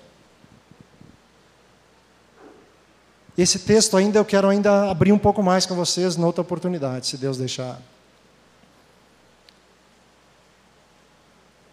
[3.36, 7.16] Esse texto ainda eu quero ainda abrir um pouco mais com vocês noutra oportunidade, se
[7.16, 7.82] Deus deixar.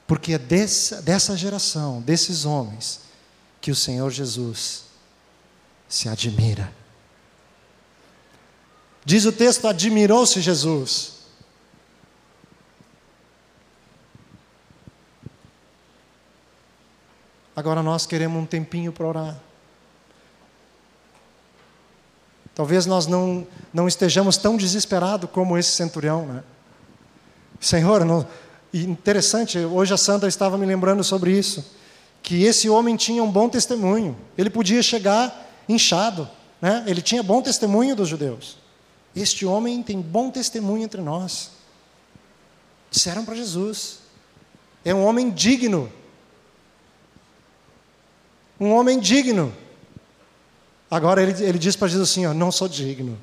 [0.07, 3.01] Porque é dessa, dessa geração, desses homens,
[3.61, 4.84] que o Senhor Jesus
[5.87, 6.71] se admira.
[9.03, 11.15] Diz o texto: admirou-se Jesus.
[17.55, 19.39] Agora nós queremos um tempinho para orar.
[22.53, 26.43] Talvez nós não, não estejamos tão desesperados como esse centurião, né?
[27.59, 28.27] Senhor, não...
[28.73, 31.65] interessante, hoje a Sandra estava me lembrando sobre isso,
[32.21, 34.17] que esse homem tinha um bom testemunho.
[34.37, 36.29] Ele podia chegar inchado,
[36.61, 36.83] né?
[36.87, 38.57] Ele tinha bom testemunho dos judeus.
[39.15, 41.51] Este homem tem bom testemunho entre nós.
[42.91, 43.99] Disseram para Jesus.
[44.83, 45.91] É um homem digno.
[48.59, 49.53] Um homem digno.
[50.89, 53.17] Agora ele, ele diz para Jesus assim: ó, Não sou digno.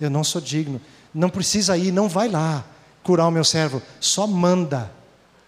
[0.00, 0.80] Eu não sou digno.
[1.12, 2.64] Não precisa ir, não vai lá
[3.02, 3.82] curar o meu servo.
[4.00, 4.90] Só manda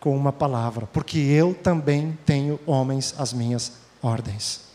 [0.00, 3.72] com uma palavra, porque eu também tenho homens às minhas
[4.02, 4.71] ordens.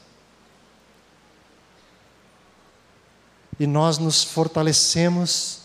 [3.60, 5.62] E nós nos fortalecemos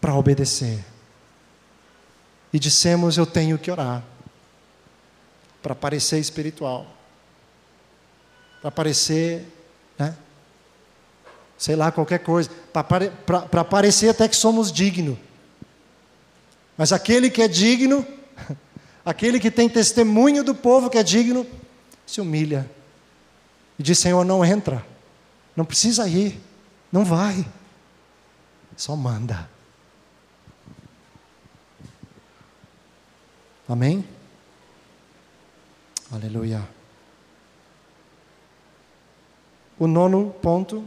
[0.00, 0.84] para obedecer.
[2.52, 4.02] E dissemos: Eu tenho que orar,
[5.62, 6.86] para parecer espiritual,
[8.60, 9.46] para parecer,
[9.98, 10.16] né?
[11.56, 15.16] sei lá, qualquer coisa, para parecer até que somos dignos.
[16.76, 18.04] Mas aquele que é digno,
[19.04, 21.46] aquele que tem testemunho do povo que é digno,
[22.04, 22.68] se humilha
[23.78, 24.91] e diz: Senhor, não entra.
[25.56, 26.40] Não precisa ir,
[26.90, 27.46] não vai,
[28.76, 29.48] só manda.
[33.68, 34.04] Amém?
[36.10, 36.66] Aleluia.
[39.78, 40.84] O nono ponto.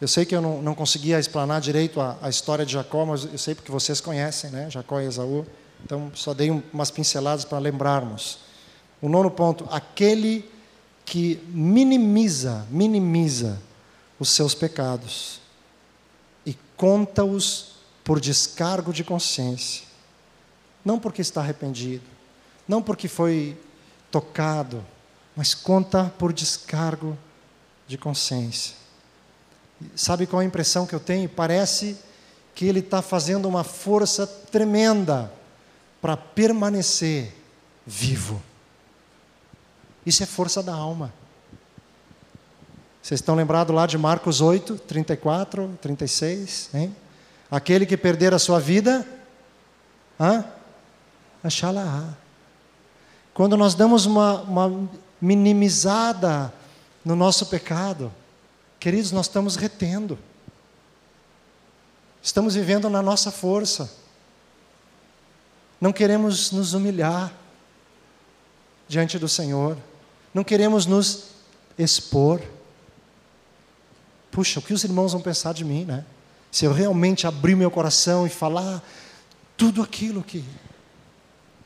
[0.00, 3.24] Eu sei que eu não, não conseguia explanar direito a, a, história de Jacó, mas
[3.24, 4.70] eu sei porque vocês conhecem, né?
[4.70, 5.46] Jacó e Esaú.
[5.84, 8.38] Então, só dei umas pinceladas para lembrarmos.
[9.00, 10.50] O nono ponto: aquele
[11.12, 13.60] que minimiza, minimiza
[14.18, 15.42] os seus pecados
[16.46, 19.84] e conta-os por descargo de consciência.
[20.82, 22.02] Não porque está arrependido,
[22.66, 23.60] não porque foi
[24.10, 24.82] tocado,
[25.36, 27.14] mas conta por descargo
[27.86, 28.74] de consciência.
[29.94, 31.28] Sabe qual a impressão que eu tenho?
[31.28, 31.94] Parece
[32.54, 35.30] que ele está fazendo uma força tremenda
[36.00, 37.34] para permanecer
[37.86, 38.42] vivo.
[40.04, 41.12] Isso é força da alma.
[43.02, 46.70] Vocês estão lembrados lá de Marcos 8, 34, 36?
[46.72, 46.96] Hein?
[47.50, 49.06] Aquele que perder a sua vida,
[51.42, 52.14] achá-la.
[53.34, 54.88] Quando nós damos uma, uma
[55.20, 56.52] minimizada
[57.04, 58.12] no nosso pecado,
[58.78, 60.18] queridos, nós estamos retendo.
[62.22, 63.90] Estamos vivendo na nossa força.
[65.80, 67.32] Não queremos nos humilhar
[68.86, 69.76] diante do Senhor.
[70.32, 71.24] Não queremos nos
[71.78, 72.40] expor.
[74.30, 76.04] Puxa, o que os irmãos vão pensar de mim, né?
[76.50, 78.82] Se eu realmente abrir meu coração e falar
[79.56, 80.44] tudo aquilo que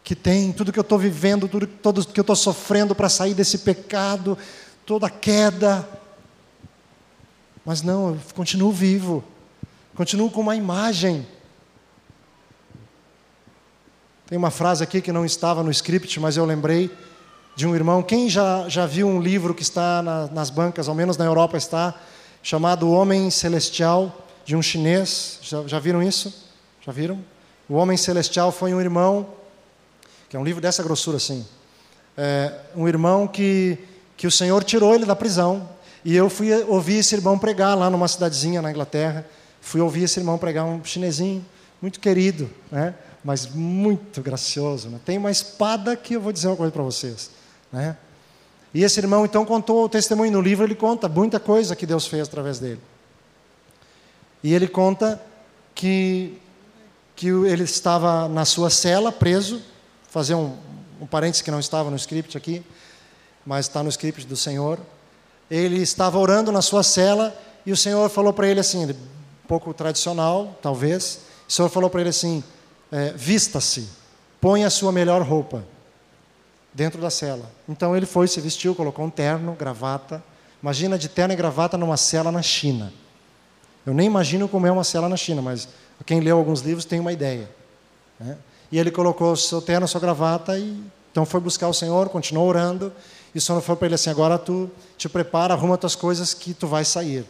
[0.07, 3.35] que tem, tudo que eu estou vivendo, tudo, tudo que eu estou sofrendo para sair
[3.35, 4.39] desse pecado,
[4.87, 5.85] toda queda.
[7.65, 9.25] Mas não, eu continuo vivo,
[9.97, 11.27] continuo com uma imagem.
[14.29, 16.89] Tem uma frase aqui que não estava no script, mas eu lembrei
[17.57, 18.03] de um irmão.
[18.03, 21.57] Quem já, já viu um livro que está na, nas bancas, ao menos na Europa
[21.57, 21.95] está,
[22.43, 25.39] chamado O Homem Celestial, de um chinês?
[25.41, 26.51] Já, já viram isso?
[26.85, 27.19] Já viram?
[27.67, 29.27] O Homem Celestial foi um irmão,
[30.29, 31.47] que é um livro dessa grossura assim.
[32.15, 33.79] É, um irmão que,
[34.19, 35.67] que o Senhor tirou ele da prisão.
[36.05, 39.27] E eu fui ouvir esse irmão pregar lá numa cidadezinha na Inglaterra.
[39.63, 41.45] Fui ouvir esse irmão pregar, um chinesinho,
[41.81, 42.95] muito querido, né?
[43.25, 44.91] mas muito gracioso.
[44.91, 45.01] Né?
[45.05, 47.31] Tem uma espada que eu vou dizer uma coisa para vocês.
[47.77, 47.95] Né?
[48.73, 52.07] E esse irmão então contou o testemunho no livro, ele conta muita coisa que Deus
[52.07, 52.81] fez através dele.
[54.43, 55.21] E ele conta
[55.75, 56.41] que,
[57.15, 59.61] que ele estava na sua cela, preso,
[60.09, 60.57] fazer um,
[60.99, 62.65] um parênteses que não estava no script aqui,
[63.45, 64.81] mas está no script do Senhor.
[65.51, 68.95] Ele estava orando na sua cela e o Senhor falou para ele assim, um
[69.47, 71.21] pouco tradicional, talvez.
[71.47, 72.43] O Senhor falou para ele assim:
[72.91, 73.87] é, vista-se,
[74.41, 75.76] põe a sua melhor roupa
[76.77, 77.51] dentro da cela.
[77.67, 80.23] Então ele foi, se vestiu, colocou um terno, gravata.
[80.63, 82.93] Imagina de terno e gravata numa cela na China.
[83.87, 85.69] Eu nem imagino como é uma cela na China, mas
[86.05, 87.49] quem leu alguns livros tem uma ideia.
[88.21, 88.37] Né?
[88.71, 92.11] E ele colocou o seu terno, a sua gravata e então foi buscar o Senhor,
[92.11, 92.93] continuou orando.
[93.35, 96.53] E o Senhor falou para ele assim: agora tu te prepara, arruma tuas coisas que
[96.53, 97.25] tu vai sair.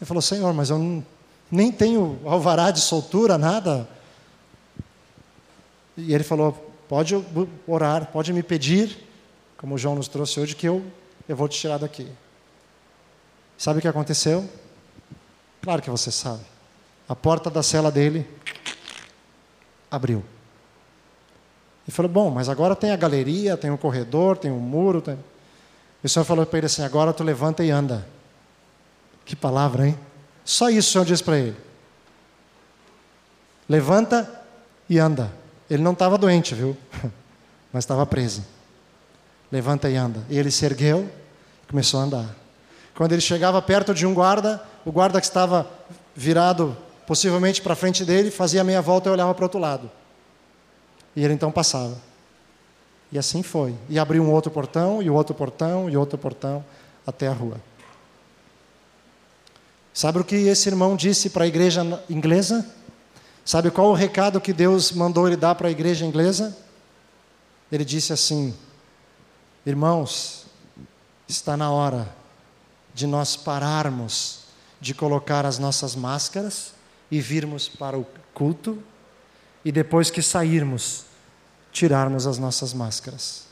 [0.00, 1.06] Ele falou: Senhor, mas eu não,
[1.48, 3.88] nem tenho alvará de soltura, nada.
[5.96, 7.14] E ele falou: Pode
[7.66, 8.98] orar, pode me pedir,
[9.56, 10.84] como o João nos trouxe hoje, que eu,
[11.28, 12.10] eu vou te tirar daqui.
[13.56, 14.48] Sabe o que aconteceu?
[15.62, 16.42] Claro que você sabe.
[17.08, 18.28] A porta da cela dele
[19.90, 20.24] abriu.
[21.86, 25.00] E falou: Bom, mas agora tem a galeria, tem um corredor, tem um muro.
[25.00, 25.18] Tem...
[26.02, 28.06] E o Senhor falou para ele assim: Agora tu levanta e anda.
[29.24, 29.98] Que palavra, hein?
[30.44, 31.56] Só isso o Senhor disse para ele.
[33.68, 34.44] Levanta
[34.88, 35.32] e anda.
[35.72, 36.76] Ele não estava doente, viu?
[37.72, 38.44] Mas estava preso.
[39.50, 40.22] Levanta e anda.
[40.28, 41.08] E ele se ergueu
[41.64, 42.36] e começou a andar.
[42.94, 45.66] Quando ele chegava perto de um guarda, o guarda que estava
[46.14, 49.90] virado possivelmente para frente dele, fazia meia volta e olhava para o outro lado.
[51.16, 51.96] E ele então passava.
[53.10, 53.74] E assim foi.
[53.88, 56.62] E abriu um outro portão, e outro portão, e outro portão,
[57.06, 57.56] até a rua.
[59.94, 62.66] Sabe o que esse irmão disse para a igreja inglesa?
[63.44, 66.56] Sabe qual o recado que Deus mandou ele dar para a igreja inglesa?
[67.70, 68.54] Ele disse assim:
[69.66, 70.46] Irmãos,
[71.28, 72.14] está na hora
[72.94, 74.40] de nós pararmos
[74.80, 76.72] de colocar as nossas máscaras
[77.10, 78.82] e virmos para o culto
[79.64, 81.04] e depois que sairmos,
[81.72, 83.44] tirarmos as nossas máscaras.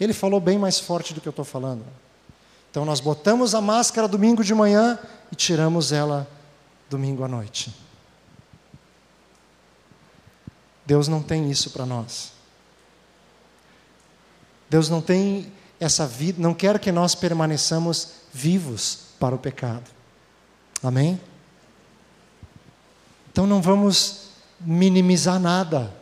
[0.00, 1.84] Ele falou bem mais forte do que eu estou falando.
[2.70, 4.98] Então nós botamos a máscara domingo de manhã
[5.32, 6.26] e tiramos ela
[6.88, 7.74] domingo à noite.
[10.86, 12.32] Deus não tem isso para nós.
[14.70, 19.90] Deus não tem essa vida, não quer que nós permaneçamos vivos para o pecado.
[20.82, 21.20] Amém?
[23.30, 24.30] Então não vamos
[24.60, 25.94] minimizar nada.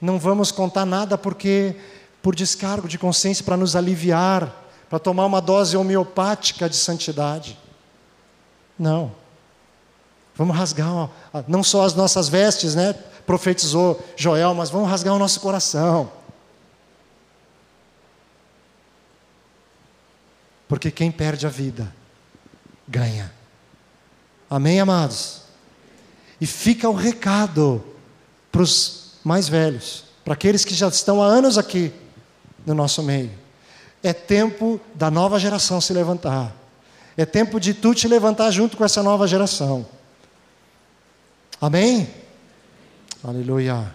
[0.00, 1.76] Não vamos contar nada porque
[2.22, 7.58] por descargo de consciência para nos aliviar, para tomar uma dose homeopática de santidade.
[8.78, 9.23] Não.
[10.36, 11.10] Vamos rasgar
[11.46, 12.92] não só as nossas vestes, né?
[13.26, 16.10] Profetizou Joel, mas vamos rasgar o nosso coração.
[20.68, 21.94] Porque quem perde a vida,
[22.88, 23.32] ganha.
[24.50, 25.42] Amém, amados?
[26.40, 27.84] E fica o recado
[28.50, 31.92] para os mais velhos, para aqueles que já estão há anos aqui
[32.66, 33.30] no nosso meio.
[34.02, 36.52] É tempo da nova geração se levantar.
[37.16, 39.86] É tempo de tu te levantar junto com essa nova geração.
[41.64, 42.06] Amém?
[43.22, 43.90] Aleluia.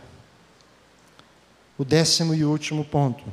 [1.77, 3.23] O décimo e último ponto.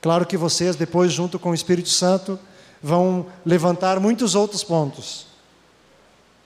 [0.00, 2.38] Claro que vocês, depois, junto com o Espírito Santo,
[2.80, 5.26] vão levantar muitos outros pontos.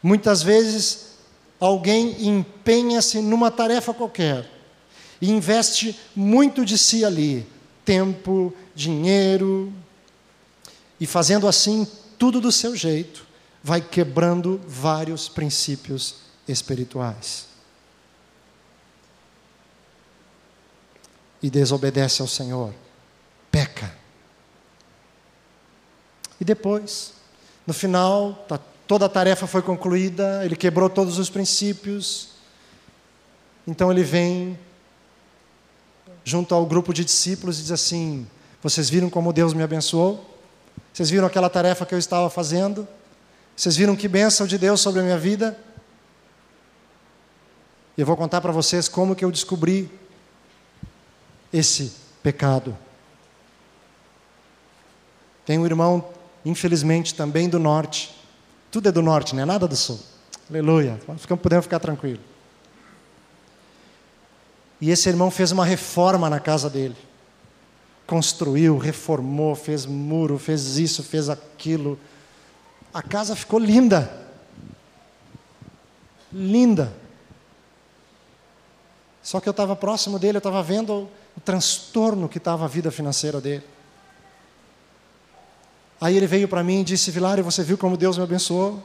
[0.02, 1.18] Muitas vezes,
[1.60, 4.50] alguém empenha-se numa tarefa qualquer
[5.20, 7.46] e investe muito de si ali
[7.84, 9.70] tempo, dinheiro
[10.98, 11.86] e fazendo assim
[12.16, 13.26] tudo do seu jeito,
[13.62, 17.46] vai quebrando vários princípios espirituais.
[21.42, 22.72] E desobedece ao Senhor,
[23.50, 23.94] peca.
[26.40, 27.14] E depois,
[27.66, 32.30] no final, tá, toda a tarefa foi concluída, ele quebrou todos os princípios.
[33.66, 34.58] Então ele vem
[36.24, 38.26] junto ao grupo de discípulos e diz assim:
[38.62, 40.34] Vocês viram como Deus me abençoou?
[40.92, 42.86] Vocês viram aquela tarefa que eu estava fazendo?
[43.56, 45.58] Vocês viram que bênção de Deus sobre a minha vida?
[47.96, 49.90] E eu vou contar para vocês como que eu descobri
[51.52, 51.92] esse
[52.22, 52.76] pecado.
[55.46, 56.04] Tem um irmão,
[56.44, 58.14] infelizmente, também do norte.
[58.70, 59.98] Tudo é do norte, não é nada do sul.
[60.50, 61.00] Aleluia.
[61.40, 62.20] Podemos ficar tranquilos.
[64.80, 66.96] E esse irmão fez uma reforma na casa dele.
[68.06, 71.98] Construiu, reformou, fez muro, fez isso, fez aquilo.
[72.92, 74.26] A casa ficou linda.
[76.32, 77.05] Linda.
[79.26, 82.92] Só que eu estava próximo dele, eu estava vendo o transtorno que estava a vida
[82.92, 83.64] financeira dele.
[86.00, 88.80] Aí ele veio para mim e disse: Vilário, você viu como Deus me abençoou?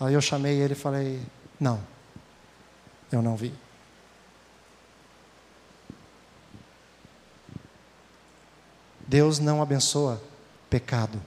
[0.00, 1.22] Aí eu chamei ele e falei:
[1.60, 1.80] Não,
[3.12, 3.54] eu não vi.
[9.06, 10.20] Deus não abençoa
[10.68, 11.22] pecado.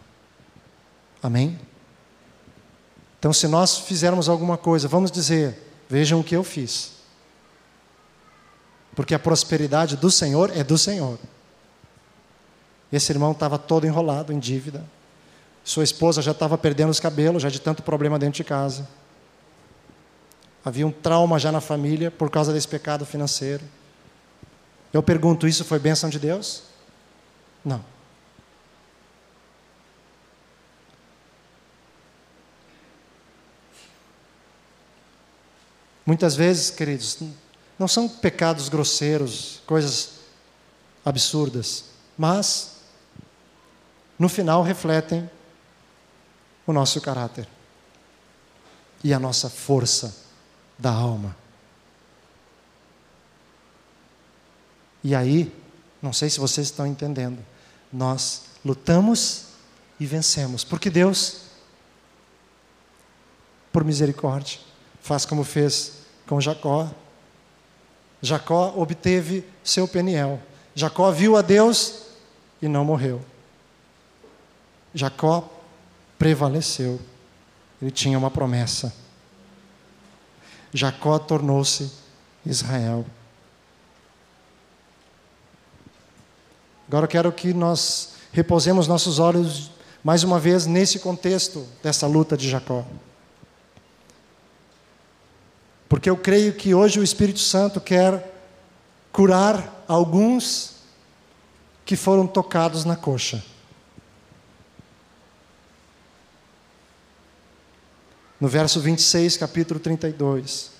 [1.21, 1.57] Amém?
[3.19, 5.57] Então, se nós fizermos alguma coisa, vamos dizer:
[5.87, 7.02] vejam o que eu fiz.
[8.95, 11.17] Porque a prosperidade do Senhor é do Senhor.
[12.91, 14.85] Esse irmão estava todo enrolado em dívida.
[15.63, 18.87] Sua esposa já estava perdendo os cabelos, já de tanto problema dentro de casa.
[20.63, 23.63] Havia um trauma já na família por causa desse pecado financeiro.
[24.93, 26.63] Eu pergunto: isso foi bênção de Deus?
[27.65, 27.83] Não.
[36.05, 37.17] Muitas vezes, queridos,
[37.83, 40.11] não são pecados grosseiros, coisas
[41.03, 41.83] absurdas,
[42.17, 42.77] mas
[44.17, 45.29] no final refletem
[46.65, 47.45] o nosso caráter
[49.03, 50.15] e a nossa força
[50.79, 51.35] da alma.
[55.03, 55.53] E aí,
[56.01, 57.45] não sei se vocês estão entendendo,
[57.91, 59.47] nós lutamos
[59.99, 61.41] e vencemos, porque Deus,
[63.73, 64.61] por misericórdia,
[65.01, 66.89] faz como fez com Jacó.
[68.23, 70.41] Jacó obteve seu Peniel.
[70.73, 72.03] Jacó viu a Deus
[72.61, 73.21] e não morreu.
[74.93, 75.51] Jacó
[76.17, 77.01] prevaleceu.
[77.81, 78.93] Ele tinha uma promessa.
[80.73, 81.91] Jacó tornou-se
[82.45, 83.05] Israel.
[86.87, 89.69] Agora eu quero que nós repousemos nossos olhos
[90.01, 92.85] mais uma vez nesse contexto dessa luta de Jacó.
[95.93, 98.33] Porque eu creio que hoje o Espírito Santo quer
[99.11, 100.77] curar alguns
[101.85, 103.43] que foram tocados na coxa.
[108.41, 110.71] No verso 26, capítulo 32.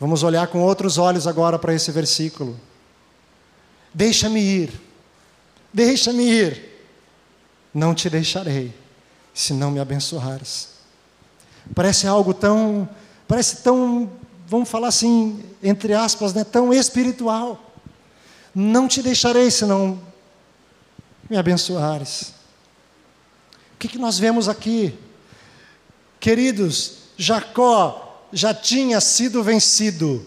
[0.00, 2.58] Vamos olhar com outros olhos agora para esse versículo.
[3.92, 4.80] Deixa-me ir,
[5.70, 6.88] deixa-me ir.
[7.74, 8.74] Não te deixarei,
[9.34, 10.77] se não me abençoares.
[11.74, 12.88] Parece algo tão,
[13.26, 14.10] parece tão,
[14.46, 17.60] vamos falar assim, entre aspas, né, tão espiritual.
[18.54, 20.00] Não te deixarei se não
[21.28, 22.34] me abençoares.
[23.74, 24.98] O que, que nós vemos aqui?
[26.18, 30.26] Queridos, Jacó já tinha sido vencido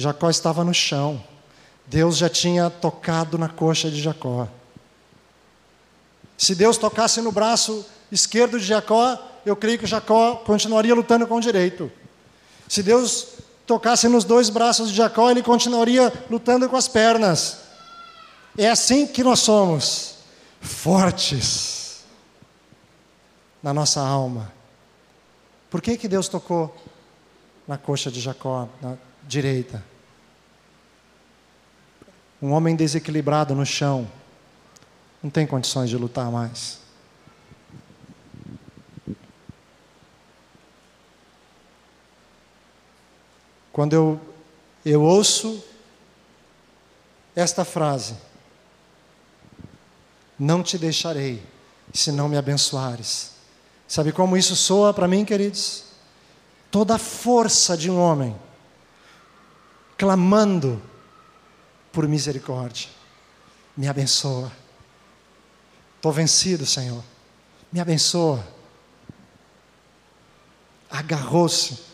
[0.00, 1.22] Jacó estava no chão.
[1.86, 4.48] Deus já tinha tocado na coxa de Jacó.
[6.38, 11.36] Se Deus tocasse no braço esquerdo de Jacó, eu creio que Jacó continuaria lutando com
[11.36, 11.90] o direito.
[12.68, 17.58] Se Deus tocasse nos dois braços de Jacó, ele continuaria lutando com as pernas.
[18.58, 20.16] É assim que nós somos,
[20.60, 22.04] fortes
[23.62, 24.52] na nossa alma.
[25.70, 26.76] Por que, que Deus tocou
[27.66, 28.96] na coxa de Jacó, na
[29.26, 29.84] direita?
[32.42, 34.10] Um homem desequilibrado no chão
[35.22, 36.80] não tem condições de lutar mais.
[43.72, 44.20] Quando eu,
[44.84, 45.62] eu ouço
[47.34, 48.16] esta frase,
[50.38, 51.42] não te deixarei,
[51.92, 53.32] se não me abençoares.
[53.86, 55.84] Sabe como isso soa para mim, queridos?
[56.70, 58.36] Toda a força de um homem
[59.98, 60.80] clamando
[61.92, 62.88] por misericórdia.
[63.76, 64.50] Me abençoa.
[65.96, 67.02] Estou vencido, Senhor.
[67.70, 68.46] Me abençoa.
[70.90, 71.89] Agarrou-se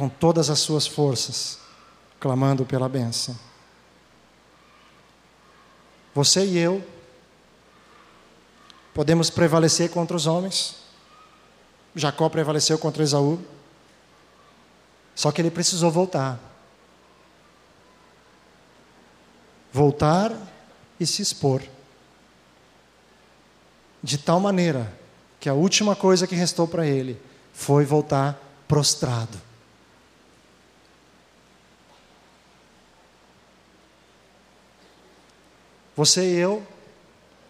[0.00, 1.58] com todas as suas forças,
[2.18, 3.38] clamando pela bênção.
[6.14, 6.82] Você e eu
[8.94, 10.76] podemos prevalecer contra os homens.
[11.94, 13.44] Jacó prevaleceu contra Esaú.
[15.14, 16.40] Só que ele precisou voltar.
[19.70, 20.32] Voltar
[20.98, 21.60] e se expor.
[24.02, 24.90] De tal maneira
[25.38, 27.20] que a última coisa que restou para ele
[27.52, 29.49] foi voltar prostrado.
[36.00, 36.66] Você e eu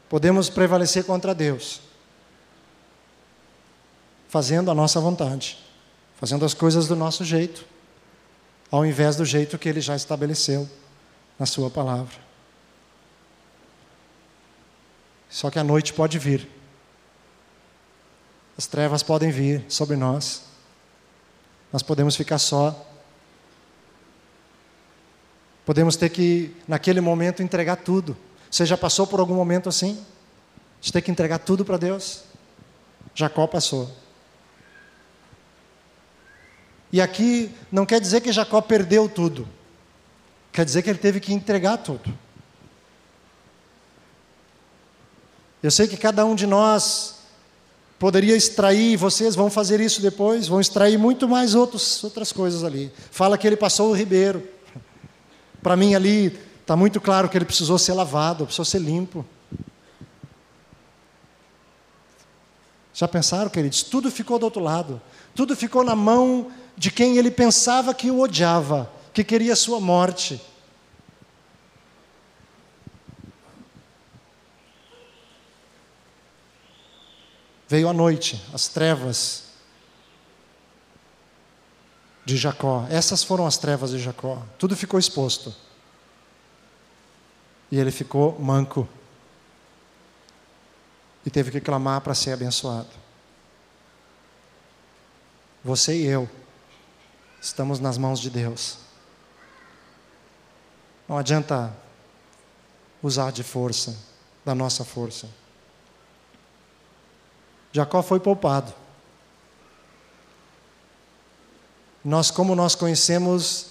[0.08, 1.80] podemos prevalecer contra Deus,
[4.28, 5.56] fazendo a nossa vontade,
[6.16, 7.64] fazendo as coisas do nosso jeito,
[8.68, 10.68] ao invés do jeito que Ele já estabeleceu
[11.38, 12.16] na Sua palavra.
[15.28, 16.50] Só que a noite pode vir,
[18.58, 20.42] as trevas podem vir sobre nós,
[21.72, 22.84] nós podemos ficar só,
[25.64, 28.16] podemos ter que, naquele momento, entregar tudo
[28.50, 30.04] você já passou por algum momento assim?
[30.80, 32.24] De ter que entregar tudo para Deus?
[33.14, 33.90] Jacó passou.
[36.92, 39.46] E aqui não quer dizer que Jacó perdeu tudo.
[40.52, 42.12] Quer dizer que ele teve que entregar tudo.
[45.62, 47.16] Eu sei que cada um de nós
[47.98, 52.90] poderia extrair, vocês vão fazer isso depois, vão extrair muito mais outros, outras coisas ali.
[53.10, 54.42] Fala que ele passou o ribeiro.
[55.62, 56.36] Para mim ali
[56.70, 59.26] Está muito claro que ele precisou ser lavado, precisou ser limpo.
[62.94, 63.82] Já pensaram, queridos?
[63.82, 65.02] Tudo ficou do outro lado.
[65.34, 70.40] Tudo ficou na mão de quem ele pensava que o odiava, que queria sua morte.
[77.66, 79.42] Veio a noite, as trevas
[82.24, 82.86] de Jacó.
[82.88, 84.40] Essas foram as trevas de Jacó.
[84.56, 85.52] Tudo ficou exposto
[87.70, 88.88] e ele ficou manco.
[91.24, 92.88] E teve que clamar para ser abençoado.
[95.62, 96.28] Você e eu
[97.40, 98.78] estamos nas mãos de Deus.
[101.08, 101.74] Não adianta
[103.02, 103.96] usar de força,
[104.44, 105.28] da nossa força.
[107.72, 108.72] Jacó foi poupado.
[112.04, 113.70] Nós, como nós conhecemos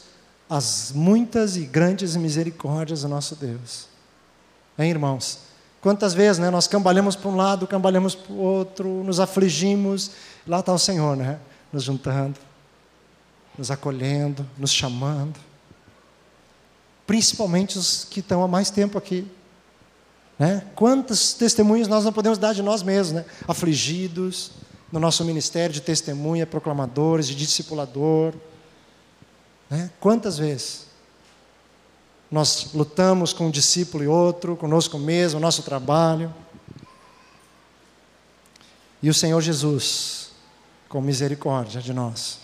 [0.50, 3.89] as muitas e grandes misericórdias do nosso Deus.
[4.80, 5.40] Hein, irmãos?
[5.82, 10.12] Quantas vezes né, nós cambalhamos para um lado, cambalhamos para o outro, nos afligimos,
[10.48, 11.38] lá está o Senhor, né?
[11.72, 12.40] Nos juntando,
[13.58, 15.38] nos acolhendo, nos chamando.
[17.06, 19.30] Principalmente os que estão há mais tempo aqui.
[20.38, 20.66] Né?
[20.76, 23.26] Quantos testemunhos nós não podemos dar de nós mesmos, né?
[23.48, 24.52] Afligidos,
[24.92, 28.34] no nosso ministério de testemunha, proclamadores, de discipulador.
[29.70, 29.92] Né?
[30.00, 30.89] Quantas vezes?
[32.32, 36.34] Nós lutamos com um discípulo e outro, conosco mesmo, nosso trabalho.
[39.02, 40.32] E o Senhor Jesus,
[40.88, 42.40] com misericórdia de nós,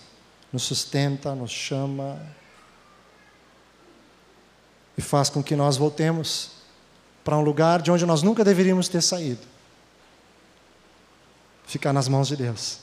[0.52, 2.20] nos sustenta, nos chama
[4.98, 6.52] e faz com que nós voltemos
[7.22, 9.46] para um lugar de onde nós nunca deveríamos ter saído.
[11.66, 12.78] Ficar nas mãos de Deus,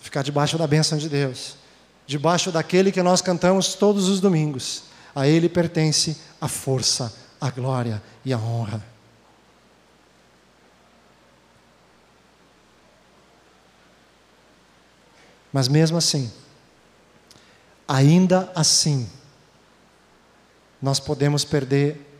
[0.00, 1.56] ficar debaixo da bênção de Deus,
[2.06, 8.02] debaixo daquele que nós cantamos todos os domingos a Ele pertence a força, a glória
[8.24, 8.82] e a honra.
[15.52, 16.32] Mas mesmo assim,
[17.86, 19.08] ainda assim,
[20.82, 22.10] nós podemos perder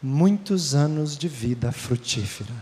[0.00, 2.54] muitos anos de vida frutífera.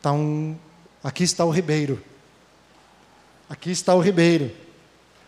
[0.00, 0.56] Tá um,
[1.02, 2.00] aqui está o ribeiro.
[3.48, 4.54] Aqui está o ribeiro.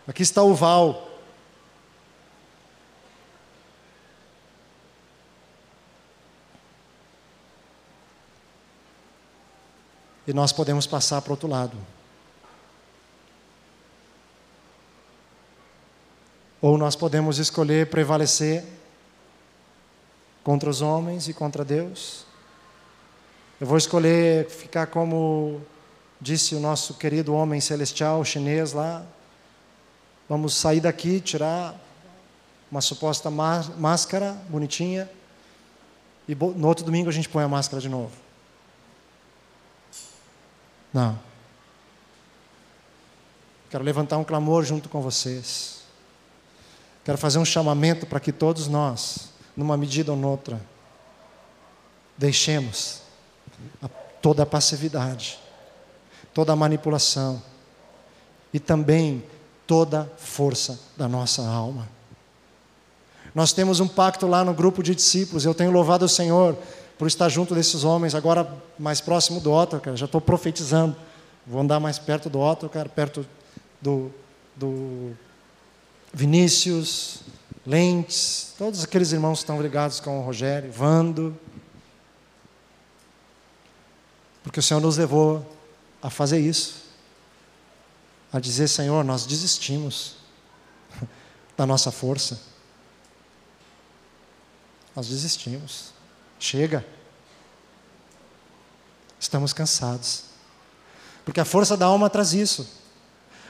[0.07, 1.07] Aqui está o val.
[10.27, 11.77] E nós podemos passar para o outro lado.
[16.61, 18.63] Ou nós podemos escolher prevalecer
[20.43, 22.25] contra os homens e contra Deus.
[23.61, 25.61] Eu vou escolher ficar como
[26.19, 29.03] disse o nosso querido homem celestial chinês lá.
[30.27, 31.75] Vamos sair daqui, tirar
[32.71, 35.09] uma suposta máscara bonitinha,
[36.27, 38.11] e no outro domingo a gente põe a máscara de novo.
[40.93, 41.19] Não.
[43.71, 45.79] Quero levantar um clamor junto com vocês.
[47.03, 50.61] Quero fazer um chamamento para que todos nós, numa medida ou noutra,
[52.15, 53.01] deixemos
[53.81, 53.87] a,
[54.21, 55.39] toda a passividade,
[56.33, 57.41] toda manipulação
[58.53, 59.23] e também
[59.65, 61.87] toda força da nossa alma.
[63.33, 65.45] Nós temos um pacto lá no grupo de discípulos.
[65.45, 66.57] Eu tenho louvado o Senhor
[66.97, 69.95] por estar junto desses homens, agora mais próximo do Otto, cara.
[69.95, 70.95] Já estou profetizando.
[71.45, 73.25] Vou andar mais perto do Otto, cara, perto
[73.81, 74.11] do,
[74.55, 75.11] do
[76.13, 77.21] Vinícius,
[77.65, 81.37] Lentes, todos aqueles irmãos que estão ligados com o Rogério, Vando.
[84.43, 85.45] Porque o Senhor nos levou
[86.01, 86.89] a fazer isso.
[88.31, 90.15] A dizer, Senhor, nós desistimos
[91.57, 92.39] da nossa força.
[94.95, 95.93] Nós desistimos.
[96.39, 96.85] Chega.
[99.19, 100.23] Estamos cansados.
[101.25, 102.67] Porque a força da alma traz isso.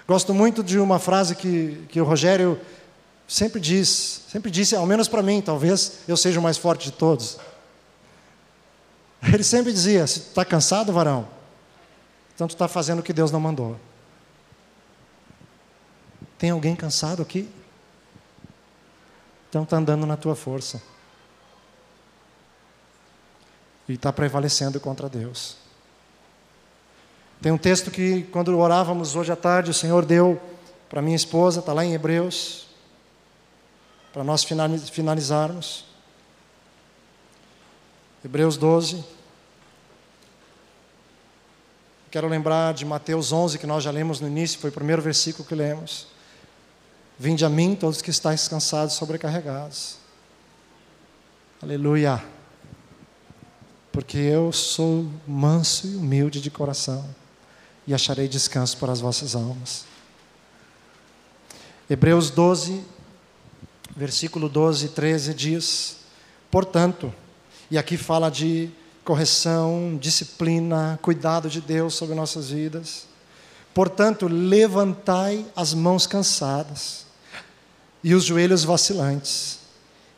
[0.08, 2.60] Gosto muito de uma frase que, que o Rogério
[3.28, 6.94] sempre diz, sempre disse, ao menos para mim, talvez eu seja o mais forte de
[6.94, 7.38] todos.
[9.22, 11.28] Ele sempre dizia: está cansado, varão,
[12.40, 13.78] então tu está fazendo o que Deus não mandou.
[16.38, 17.50] Tem alguém cansado aqui?
[19.50, 20.82] Então está andando na tua força
[23.90, 25.58] e está prevalecendo contra Deus.
[27.42, 30.42] Tem um texto que, quando orávamos hoje à tarde, o Senhor deu
[30.88, 32.68] para minha esposa, está lá em Hebreus,
[34.14, 35.84] para nós finalizarmos.
[38.24, 39.19] Hebreus 12.
[42.12, 45.48] Quero lembrar de Mateus 11, que nós já lemos no início, foi o primeiro versículo
[45.48, 46.08] que lemos.
[47.18, 49.98] Vinde a mim, todos que estáis cansados e sobrecarregados.
[51.62, 52.24] Aleluia
[53.92, 57.06] porque eu sou manso e humilde de coração,
[57.86, 59.84] e acharei descanso para as vossas almas.
[61.90, 62.84] Hebreus 12,
[63.96, 65.98] versículo 12 e 13 diz:
[66.52, 67.14] Portanto,
[67.70, 68.70] e aqui fala de
[69.10, 73.08] correção, disciplina, cuidado de Deus sobre nossas vidas.
[73.74, 77.08] Portanto, levantai as mãos cansadas
[78.04, 79.62] e os joelhos vacilantes,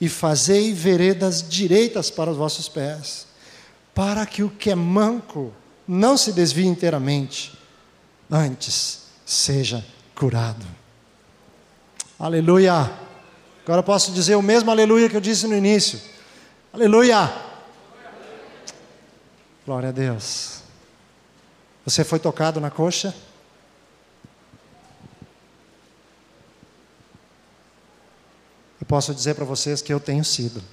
[0.02, 3.28] e fazei veredas direitas para os vossos pés
[3.96, 5.54] para que o que é manco
[5.88, 7.58] não se desvie inteiramente,
[8.30, 10.66] antes seja curado.
[12.20, 12.92] Aleluia!
[13.64, 15.98] Agora posso dizer o mesmo aleluia que eu disse no início.
[16.74, 17.51] Aleluia!
[19.66, 20.64] Glória a Deus.
[21.86, 23.14] Você foi tocado na coxa?
[28.80, 30.64] Eu posso dizer para vocês que eu tenho sido.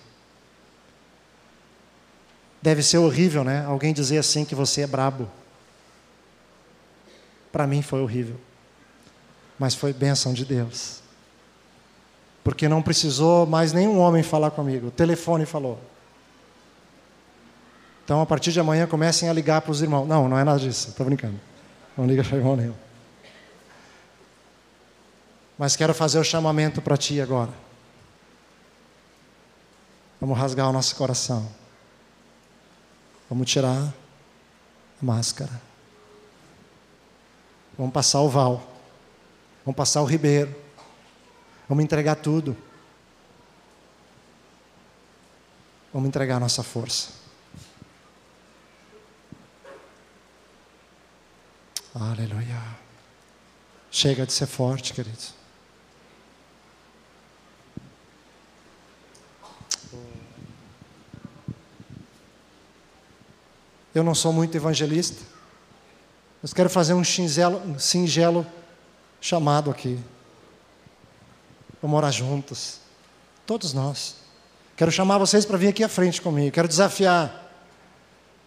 [2.63, 3.65] Deve ser horrível, né?
[3.67, 5.29] Alguém dizer assim que você é brabo.
[7.53, 8.41] Para mim foi horrível.
[9.59, 11.01] Mas foi bênção de Deus.
[12.43, 14.89] Porque não precisou mais nenhum homem falar comigo.
[14.89, 15.79] O telefone falou.
[18.09, 20.07] Então, a partir de amanhã, comecem a ligar para os irmãos.
[20.07, 20.89] Não, não é nada disso.
[20.89, 21.39] Estou brincando.
[21.95, 22.75] Não liga para irmão nenhum.
[25.59, 27.53] Mas quero fazer o chamamento para ti agora.
[30.19, 31.47] Vamos rasgar o nosso coração.
[33.29, 35.61] Vamos tirar a máscara.
[37.77, 38.67] Vamos passar o val.
[39.67, 40.57] Vamos passar o ribeiro.
[41.69, 42.57] Vamos entregar tudo.
[45.93, 47.18] Vamos entregar a nossa força.
[52.01, 52.63] Aleluia.
[53.91, 55.35] Chega de ser forte, queridos.
[63.93, 65.21] Eu não sou muito evangelista,
[66.41, 68.47] mas quero fazer um singelo, um singelo
[69.21, 69.99] chamado aqui.
[71.83, 72.79] Vamos orar juntos,
[73.45, 74.15] todos nós.
[74.77, 76.53] Quero chamar vocês para vir aqui à frente comigo.
[76.53, 77.53] Quero desafiar.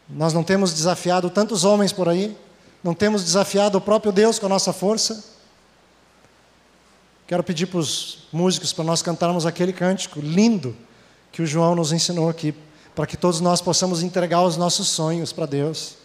[0.08, 2.38] Nós não temos desafiado tantos homens por aí,
[2.84, 5.24] não temos desafiado o próprio Deus com a nossa força.
[7.28, 10.76] Quero pedir para os músicos para nós cantarmos aquele cântico lindo
[11.32, 12.54] que o João nos ensinou aqui
[12.96, 15.96] para que todos nós possamos entregar os nossos sonhos para Deus.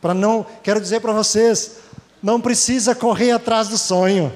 [0.00, 1.76] Para não, quero dizer para vocês,
[2.20, 4.32] não precisa correr atrás do sonho.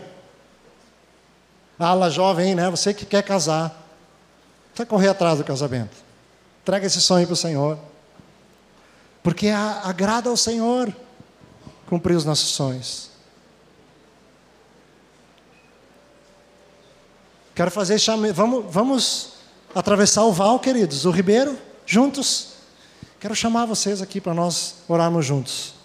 [1.79, 2.71] Ala jovem, né?
[2.71, 3.85] Você que quer casar,
[4.69, 5.97] precisa correr atrás do casamento.
[6.65, 7.79] Traga esse sonho para o Senhor.
[9.23, 10.95] Porque agrada ao Senhor
[11.87, 13.11] cumprir os nossos sonhos.
[17.55, 18.33] Quero fazer chame...
[18.33, 19.33] vamos, vamos
[19.75, 22.55] atravessar o Val, queridos, o Ribeiro, juntos.
[23.19, 25.76] Quero chamar vocês aqui para nós orarmos juntos.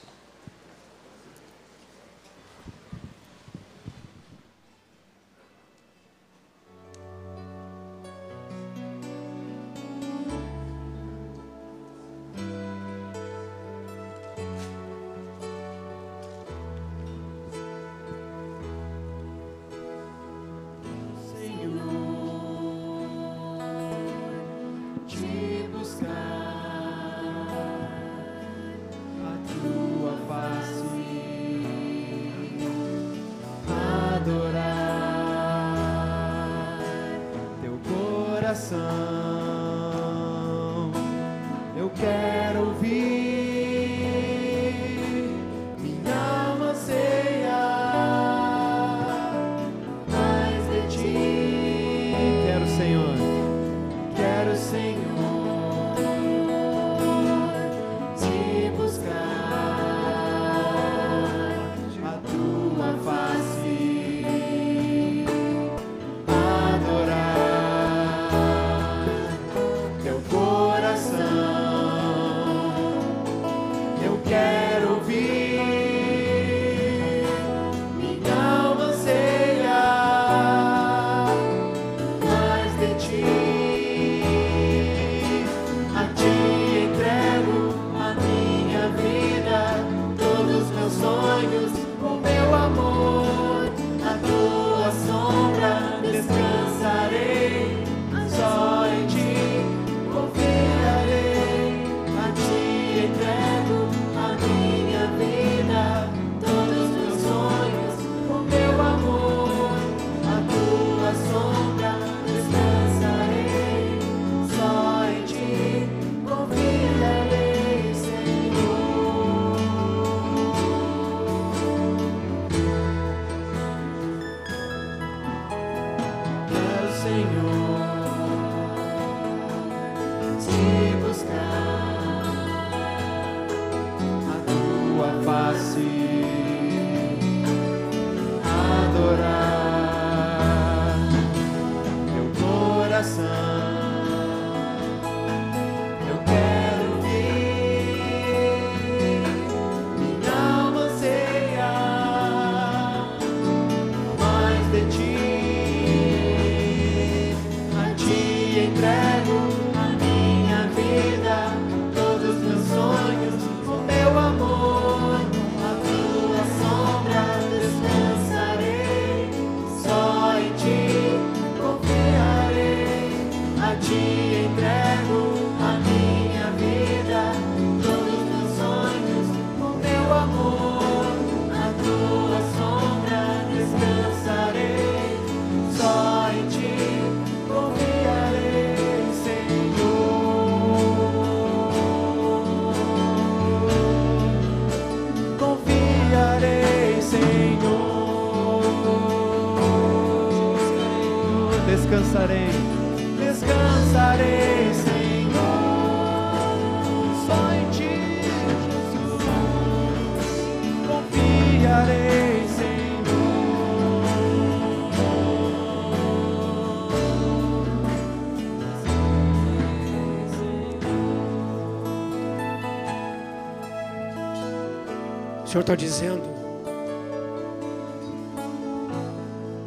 [225.51, 226.23] Senhor está dizendo: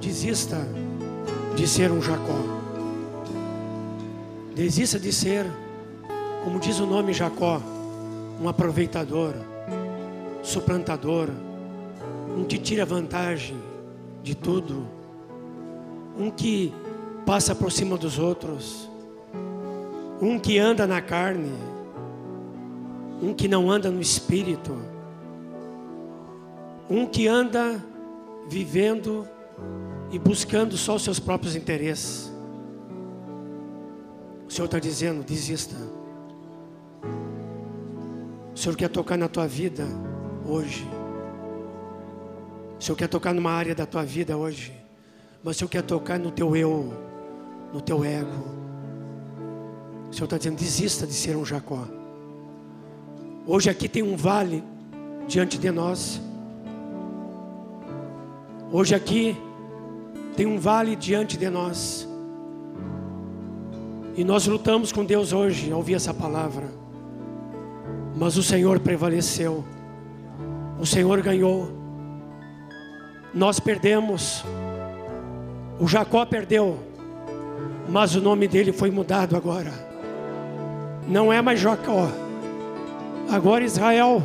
[0.01, 0.67] desista
[1.55, 2.39] de ser um Jacó,
[4.55, 5.45] desista de ser,
[6.43, 7.61] como diz o nome Jacó,
[8.41, 9.35] um aproveitador,
[10.43, 11.29] suplantador,
[12.35, 13.59] um que tira vantagem
[14.23, 14.89] de tudo,
[16.19, 16.73] um que
[17.27, 18.89] passa por cima dos outros,
[20.19, 21.53] um que anda na carne,
[23.23, 24.94] um que não anda no espírito
[26.89, 27.83] um que anda
[28.49, 29.29] vivendo
[30.11, 32.33] e buscando só os seus próprios interesses.
[34.47, 35.77] O Senhor está dizendo: desista.
[38.55, 39.85] O Senhor quer tocar na tua vida
[40.47, 40.87] hoje.
[42.79, 44.73] O Senhor quer tocar numa área da tua vida hoje.
[45.43, 46.93] Mas o Senhor quer tocar no teu eu,
[47.73, 48.45] no teu ego.
[50.11, 51.87] O Senhor está dizendo: desista de ser um Jacó.
[53.47, 54.63] Hoje aqui tem um vale
[55.27, 56.21] diante de nós.
[58.77, 59.37] Hoje aqui
[60.37, 62.09] tem um vale diante de nós.
[64.17, 66.67] E nós lutamos com Deus hoje ao ouvir essa palavra.
[68.17, 69.65] Mas o Senhor prevaleceu.
[70.77, 71.71] O Senhor ganhou.
[73.33, 74.45] Nós perdemos.
[75.79, 76.77] O Jacó perdeu.
[77.89, 79.71] Mas o nome dele foi mudado agora.
[81.07, 82.09] Não é mais Jacó.
[83.31, 84.21] Agora Israel.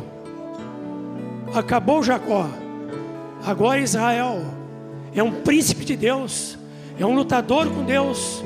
[1.54, 2.50] Acabou Jacó.
[3.44, 4.42] Agora Israel
[5.14, 6.58] é um príncipe de Deus,
[6.98, 8.42] é um lutador com Deus,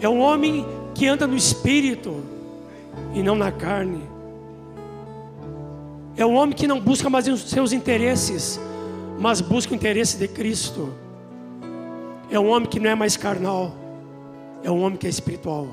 [0.00, 2.22] é um homem que anda no espírito
[3.14, 4.02] e não na carne.
[6.16, 8.60] É um homem que não busca mais os seus interesses,
[9.18, 10.92] mas busca o interesse de Cristo.
[12.30, 13.74] É um homem que não é mais carnal,
[14.62, 15.68] é um homem que é espiritual.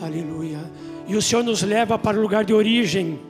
[0.00, 0.60] Aleluia.
[1.06, 3.20] E o Senhor nos leva para o lugar de origem.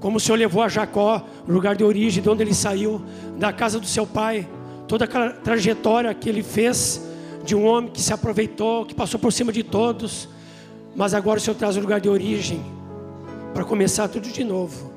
[0.00, 3.02] Como o Senhor levou a Jacó, o lugar de origem, de onde ele saiu,
[3.36, 4.48] da casa do seu pai,
[4.86, 7.02] toda aquela trajetória que ele fez,
[7.44, 10.28] de um homem que se aproveitou, que passou por cima de todos,
[10.94, 12.62] mas agora o Senhor traz o lugar de origem,
[13.52, 14.92] para começar tudo de novo,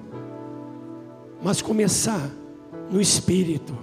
[1.41, 2.30] mas começar
[2.91, 3.76] no Espírito,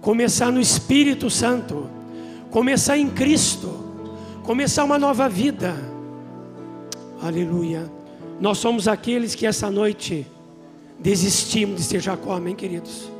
[0.00, 1.88] começar no Espírito Santo,
[2.50, 3.68] começar em Cristo,
[4.44, 5.74] começar uma nova vida,
[7.22, 7.95] aleluia.
[8.40, 10.26] Nós somos aqueles que essa noite
[10.98, 13.10] desistimos de ser Jacó, amém, queridos?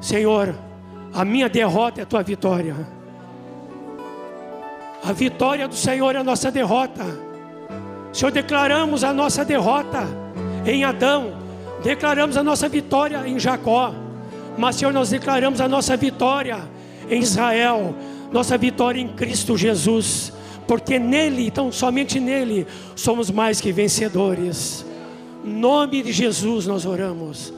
[0.00, 0.54] Senhor,
[1.12, 2.76] a minha derrota é a tua vitória.
[5.02, 7.04] A vitória do Senhor é a nossa derrota.
[8.12, 10.06] Senhor, declaramos a nossa derrota
[10.64, 11.32] em Adão,
[11.82, 13.92] declaramos a nossa vitória em Jacó,
[14.56, 16.58] mas Senhor, nós declaramos a nossa vitória
[17.10, 17.94] em Israel,
[18.30, 20.32] nossa vitória em Cristo Jesus
[20.72, 22.66] porque nele, então somente nele,
[22.96, 24.86] somos mais que vencedores.
[25.44, 27.52] Em nome de Jesus nós oramos.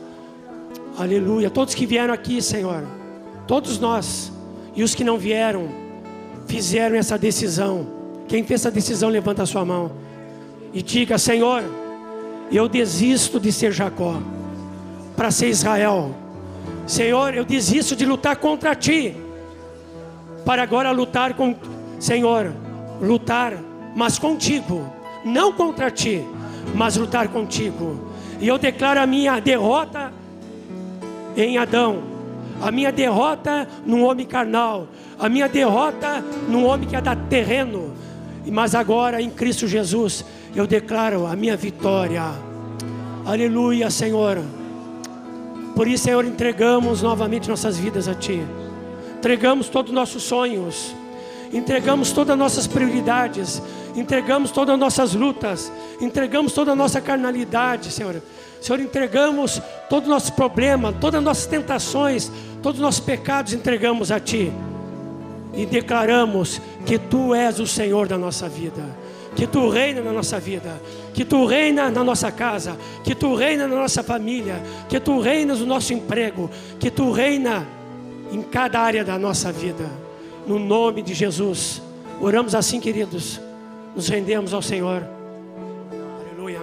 [0.98, 1.48] Aleluia.
[1.48, 2.84] Todos que vieram aqui, Senhor,
[3.46, 4.32] todos nós
[4.74, 5.68] e os que não vieram,
[6.48, 7.86] fizeram essa decisão.
[8.26, 9.92] Quem fez essa decisão, levanta a sua mão
[10.72, 11.62] e diga: Senhor,
[12.50, 14.20] eu desisto de ser Jacó
[15.16, 16.12] para ser Israel.
[16.84, 19.14] Senhor, eu desisto de lutar contra ti,
[20.44, 21.54] para agora lutar com
[22.00, 22.63] Senhor
[23.00, 23.58] lutar,
[23.94, 24.90] mas contigo,
[25.24, 26.24] não contra ti,
[26.74, 28.00] mas lutar contigo.
[28.40, 30.12] E eu declaro a minha derrota
[31.36, 32.02] em Adão,
[32.60, 34.86] a minha derrota num homem carnal,
[35.18, 37.92] a minha derrota num homem que é da terreno,
[38.46, 40.24] mas agora em Cristo Jesus
[40.54, 42.22] eu declaro a minha vitória.
[43.24, 44.38] Aleluia, Senhor.
[45.74, 48.40] Por isso, Senhor, entregamos novamente nossas vidas a Ti.
[49.16, 50.94] Entregamos todos os nossos sonhos
[51.54, 53.62] entregamos todas as nossas prioridades,
[53.94, 58.20] entregamos todas as nossas lutas, entregamos toda a nossa carnalidade, Senhor.
[58.60, 64.10] Senhor, entregamos todos os nossos problemas, todas as nossas tentações, todos os nossos pecados entregamos
[64.10, 64.52] a Ti.
[65.52, 68.82] E declaramos que Tu és o Senhor da nossa vida,
[69.36, 70.80] que Tu reina na nossa vida,
[71.12, 75.60] que Tu reina na nossa casa, que Tu reina na nossa família, que Tu reinas
[75.60, 76.50] no nosso emprego,
[76.80, 77.64] que Tu reina
[78.32, 80.03] em cada área da nossa vida
[80.46, 81.80] no nome de Jesus.
[82.20, 83.40] Oramos assim, queridos.
[83.94, 85.02] Nos rendemos ao Senhor.
[86.20, 86.60] Aleluia.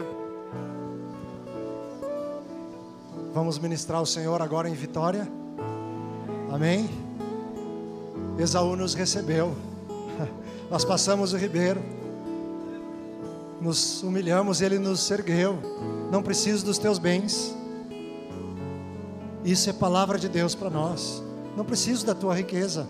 [3.34, 5.28] Vamos ministrar ao Senhor agora em vitória.
[6.52, 6.90] Amém.
[8.38, 9.56] Esaú nos recebeu.
[10.70, 11.82] Nós passamos o ribeiro.
[13.62, 15.58] Nos humilhamos ele nos ergueu.
[16.12, 17.56] Não preciso dos teus bens.
[19.46, 21.24] Isso é palavra de Deus para nós.
[21.56, 22.88] Não preciso da tua riqueza.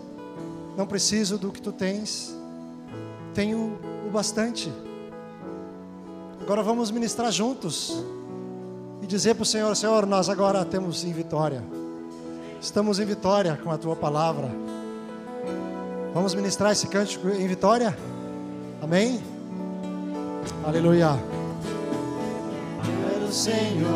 [0.76, 2.34] Não preciso do que tu tens,
[3.34, 4.72] tenho o bastante.
[6.40, 8.02] Agora vamos ministrar juntos
[9.00, 11.62] e dizer para o Senhor: Senhor, nós agora temos em vitória,
[12.60, 14.50] estamos em vitória com a tua palavra.
[16.14, 17.96] Vamos ministrar esse cântico em vitória?
[18.82, 19.22] Amém?
[20.64, 21.18] Aleluia.
[22.84, 23.92] Quero, Senhor,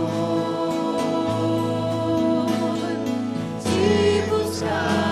[3.62, 5.05] te buscar.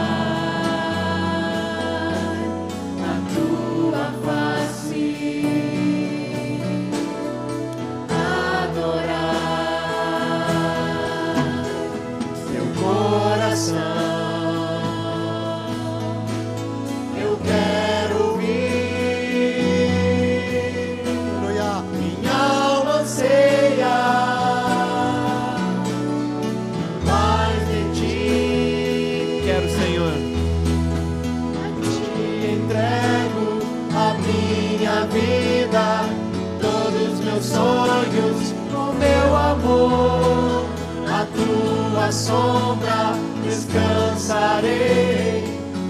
[42.24, 43.12] Sombra
[43.44, 45.44] descansarei.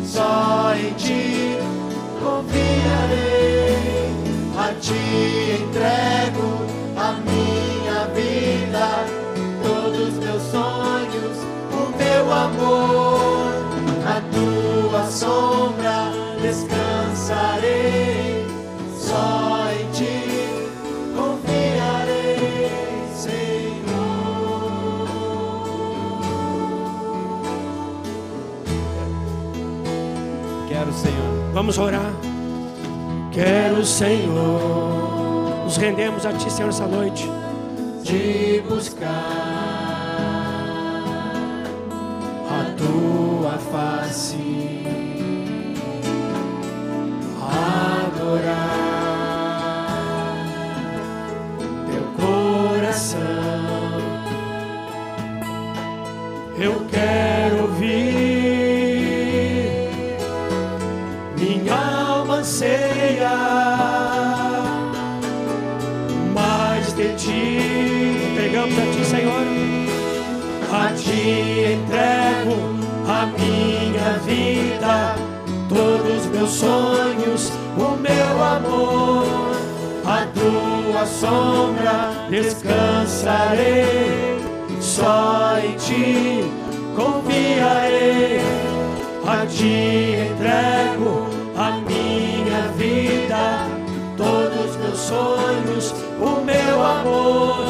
[0.04, 1.56] Só em ti
[2.22, 4.10] confiarei,
[4.56, 6.48] a ti entrego
[6.96, 8.86] a minha vida,
[9.62, 11.36] todos meus sonhos,
[11.72, 13.33] o meu amor,
[31.64, 32.12] Vamos orar.
[33.32, 35.64] Quero, Senhor.
[35.64, 37.26] Nos rendemos a Ti, Senhor, essa noite.
[38.02, 39.08] de buscar
[42.50, 44.53] a tua face,
[76.44, 79.24] meus sonhos, o meu amor.
[80.04, 84.38] A tua sombra descansarei,
[84.80, 86.44] só em ti
[86.94, 88.42] confiarei.
[89.26, 91.26] A ti entrego
[91.56, 93.66] a minha vida,
[94.18, 97.64] todos meus sonhos, o meu amor.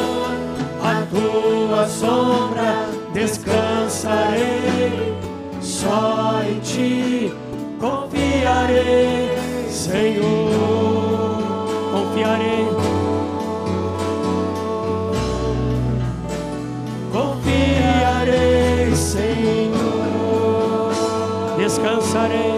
[0.83, 5.15] A tua sombra descansarei,
[5.61, 7.33] só em ti
[9.95, 11.39] Senhor.
[11.93, 12.67] Confiarei.
[17.13, 20.91] Confiarei, Senhor.
[21.57, 22.55] Descansarei.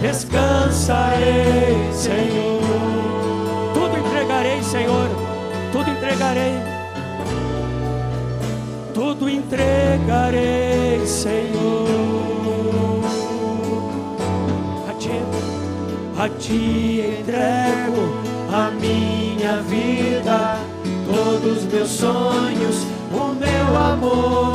[0.00, 2.62] Descansarei, Senhor.
[3.74, 5.08] Tudo entregarei, Senhor.
[5.70, 6.54] Tudo entregarei.
[8.94, 11.89] Tudo entregarei, Senhor.
[16.20, 18.12] A ti entrego
[18.52, 20.58] a minha vida,
[21.06, 24.54] todos meus sonhos, o meu amor.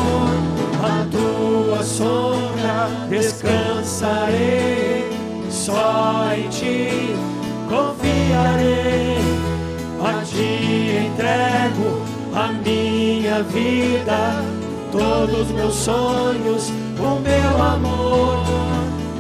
[0.84, 5.10] A tua sombra descansarei,
[5.50, 7.16] só em ti
[7.68, 9.18] confiarei.
[10.04, 12.00] A ti entrego
[12.36, 14.46] a minha vida,
[14.92, 18.46] todos meus sonhos, o meu amor.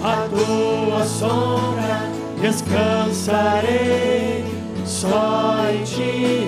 [0.03, 2.14] A tua sombra
[2.45, 4.43] descansarei,
[4.85, 6.47] só em ti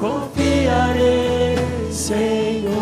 [0.00, 1.56] confiarei,
[1.90, 2.72] Senhor.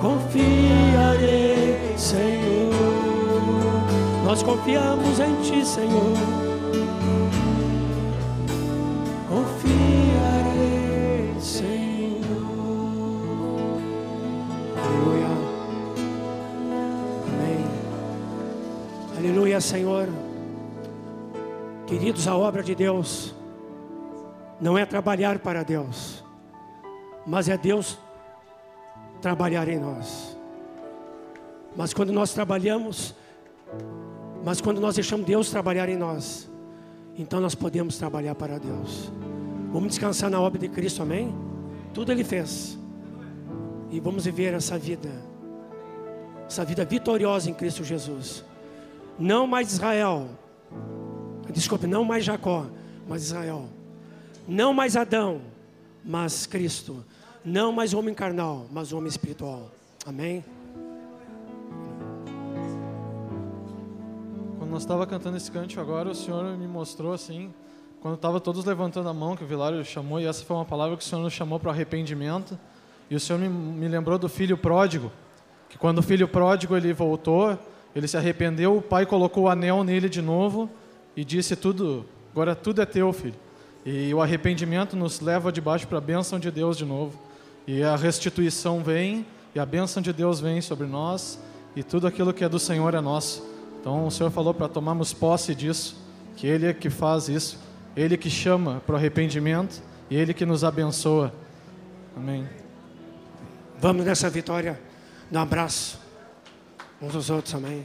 [0.00, 2.72] Confiarei, Senhor.
[4.24, 6.51] Nós confiamos em Ti, Senhor.
[19.52, 20.08] Aleluia, Senhor.
[21.86, 23.34] Queridos, a obra de Deus
[24.58, 26.24] não é trabalhar para Deus,
[27.26, 27.98] mas é Deus
[29.20, 30.38] trabalhar em nós.
[31.76, 33.14] Mas quando nós trabalhamos,
[34.42, 36.50] mas quando nós deixamos Deus trabalhar em nós,
[37.18, 39.12] então nós podemos trabalhar para Deus.
[39.70, 41.34] Vamos descansar na obra de Cristo, amém?
[41.92, 42.78] Tudo Ele fez.
[43.90, 45.10] E vamos viver essa vida,
[46.46, 48.50] essa vida vitoriosa em Cristo Jesus.
[49.18, 50.28] Não mais Israel,
[51.52, 52.66] desculpe, não mais Jacó,
[53.06, 53.68] mas Israel.
[54.48, 55.42] Não mais Adão,
[56.04, 57.04] mas Cristo.
[57.44, 59.70] Não mais homem carnal, mas homem espiritual.
[60.06, 60.44] Amém?
[64.58, 67.52] Quando nós estava cantando esse cântico agora, o Senhor me mostrou assim,
[68.00, 70.96] quando estava todos levantando a mão, que o Vilário chamou, e essa foi uma palavra
[70.96, 72.58] que o Senhor nos chamou para arrependimento.
[73.10, 75.12] E o Senhor me, me lembrou do filho pródigo,
[75.68, 77.58] que quando o filho pródigo ele voltou,
[77.94, 80.68] ele se arrependeu, o pai colocou o anel nele de novo
[81.16, 83.34] e disse tudo, agora tudo é teu, filho.
[83.84, 87.18] E o arrependimento nos leva debaixo para a bênção de Deus de novo.
[87.66, 91.38] E a restituição vem, e a bênção de Deus vem sobre nós,
[91.76, 93.46] e tudo aquilo que é do Senhor é nosso.
[93.80, 95.96] Então o Senhor falou para tomarmos posse disso,
[96.36, 97.58] que Ele é que faz isso,
[97.96, 101.32] Ele que chama para o arrependimento e Ele que nos abençoa.
[102.16, 102.48] Amém.
[103.78, 104.80] Vamos nessa vitória.
[105.30, 106.01] Um abraço
[107.02, 107.84] uns aos outros, amém.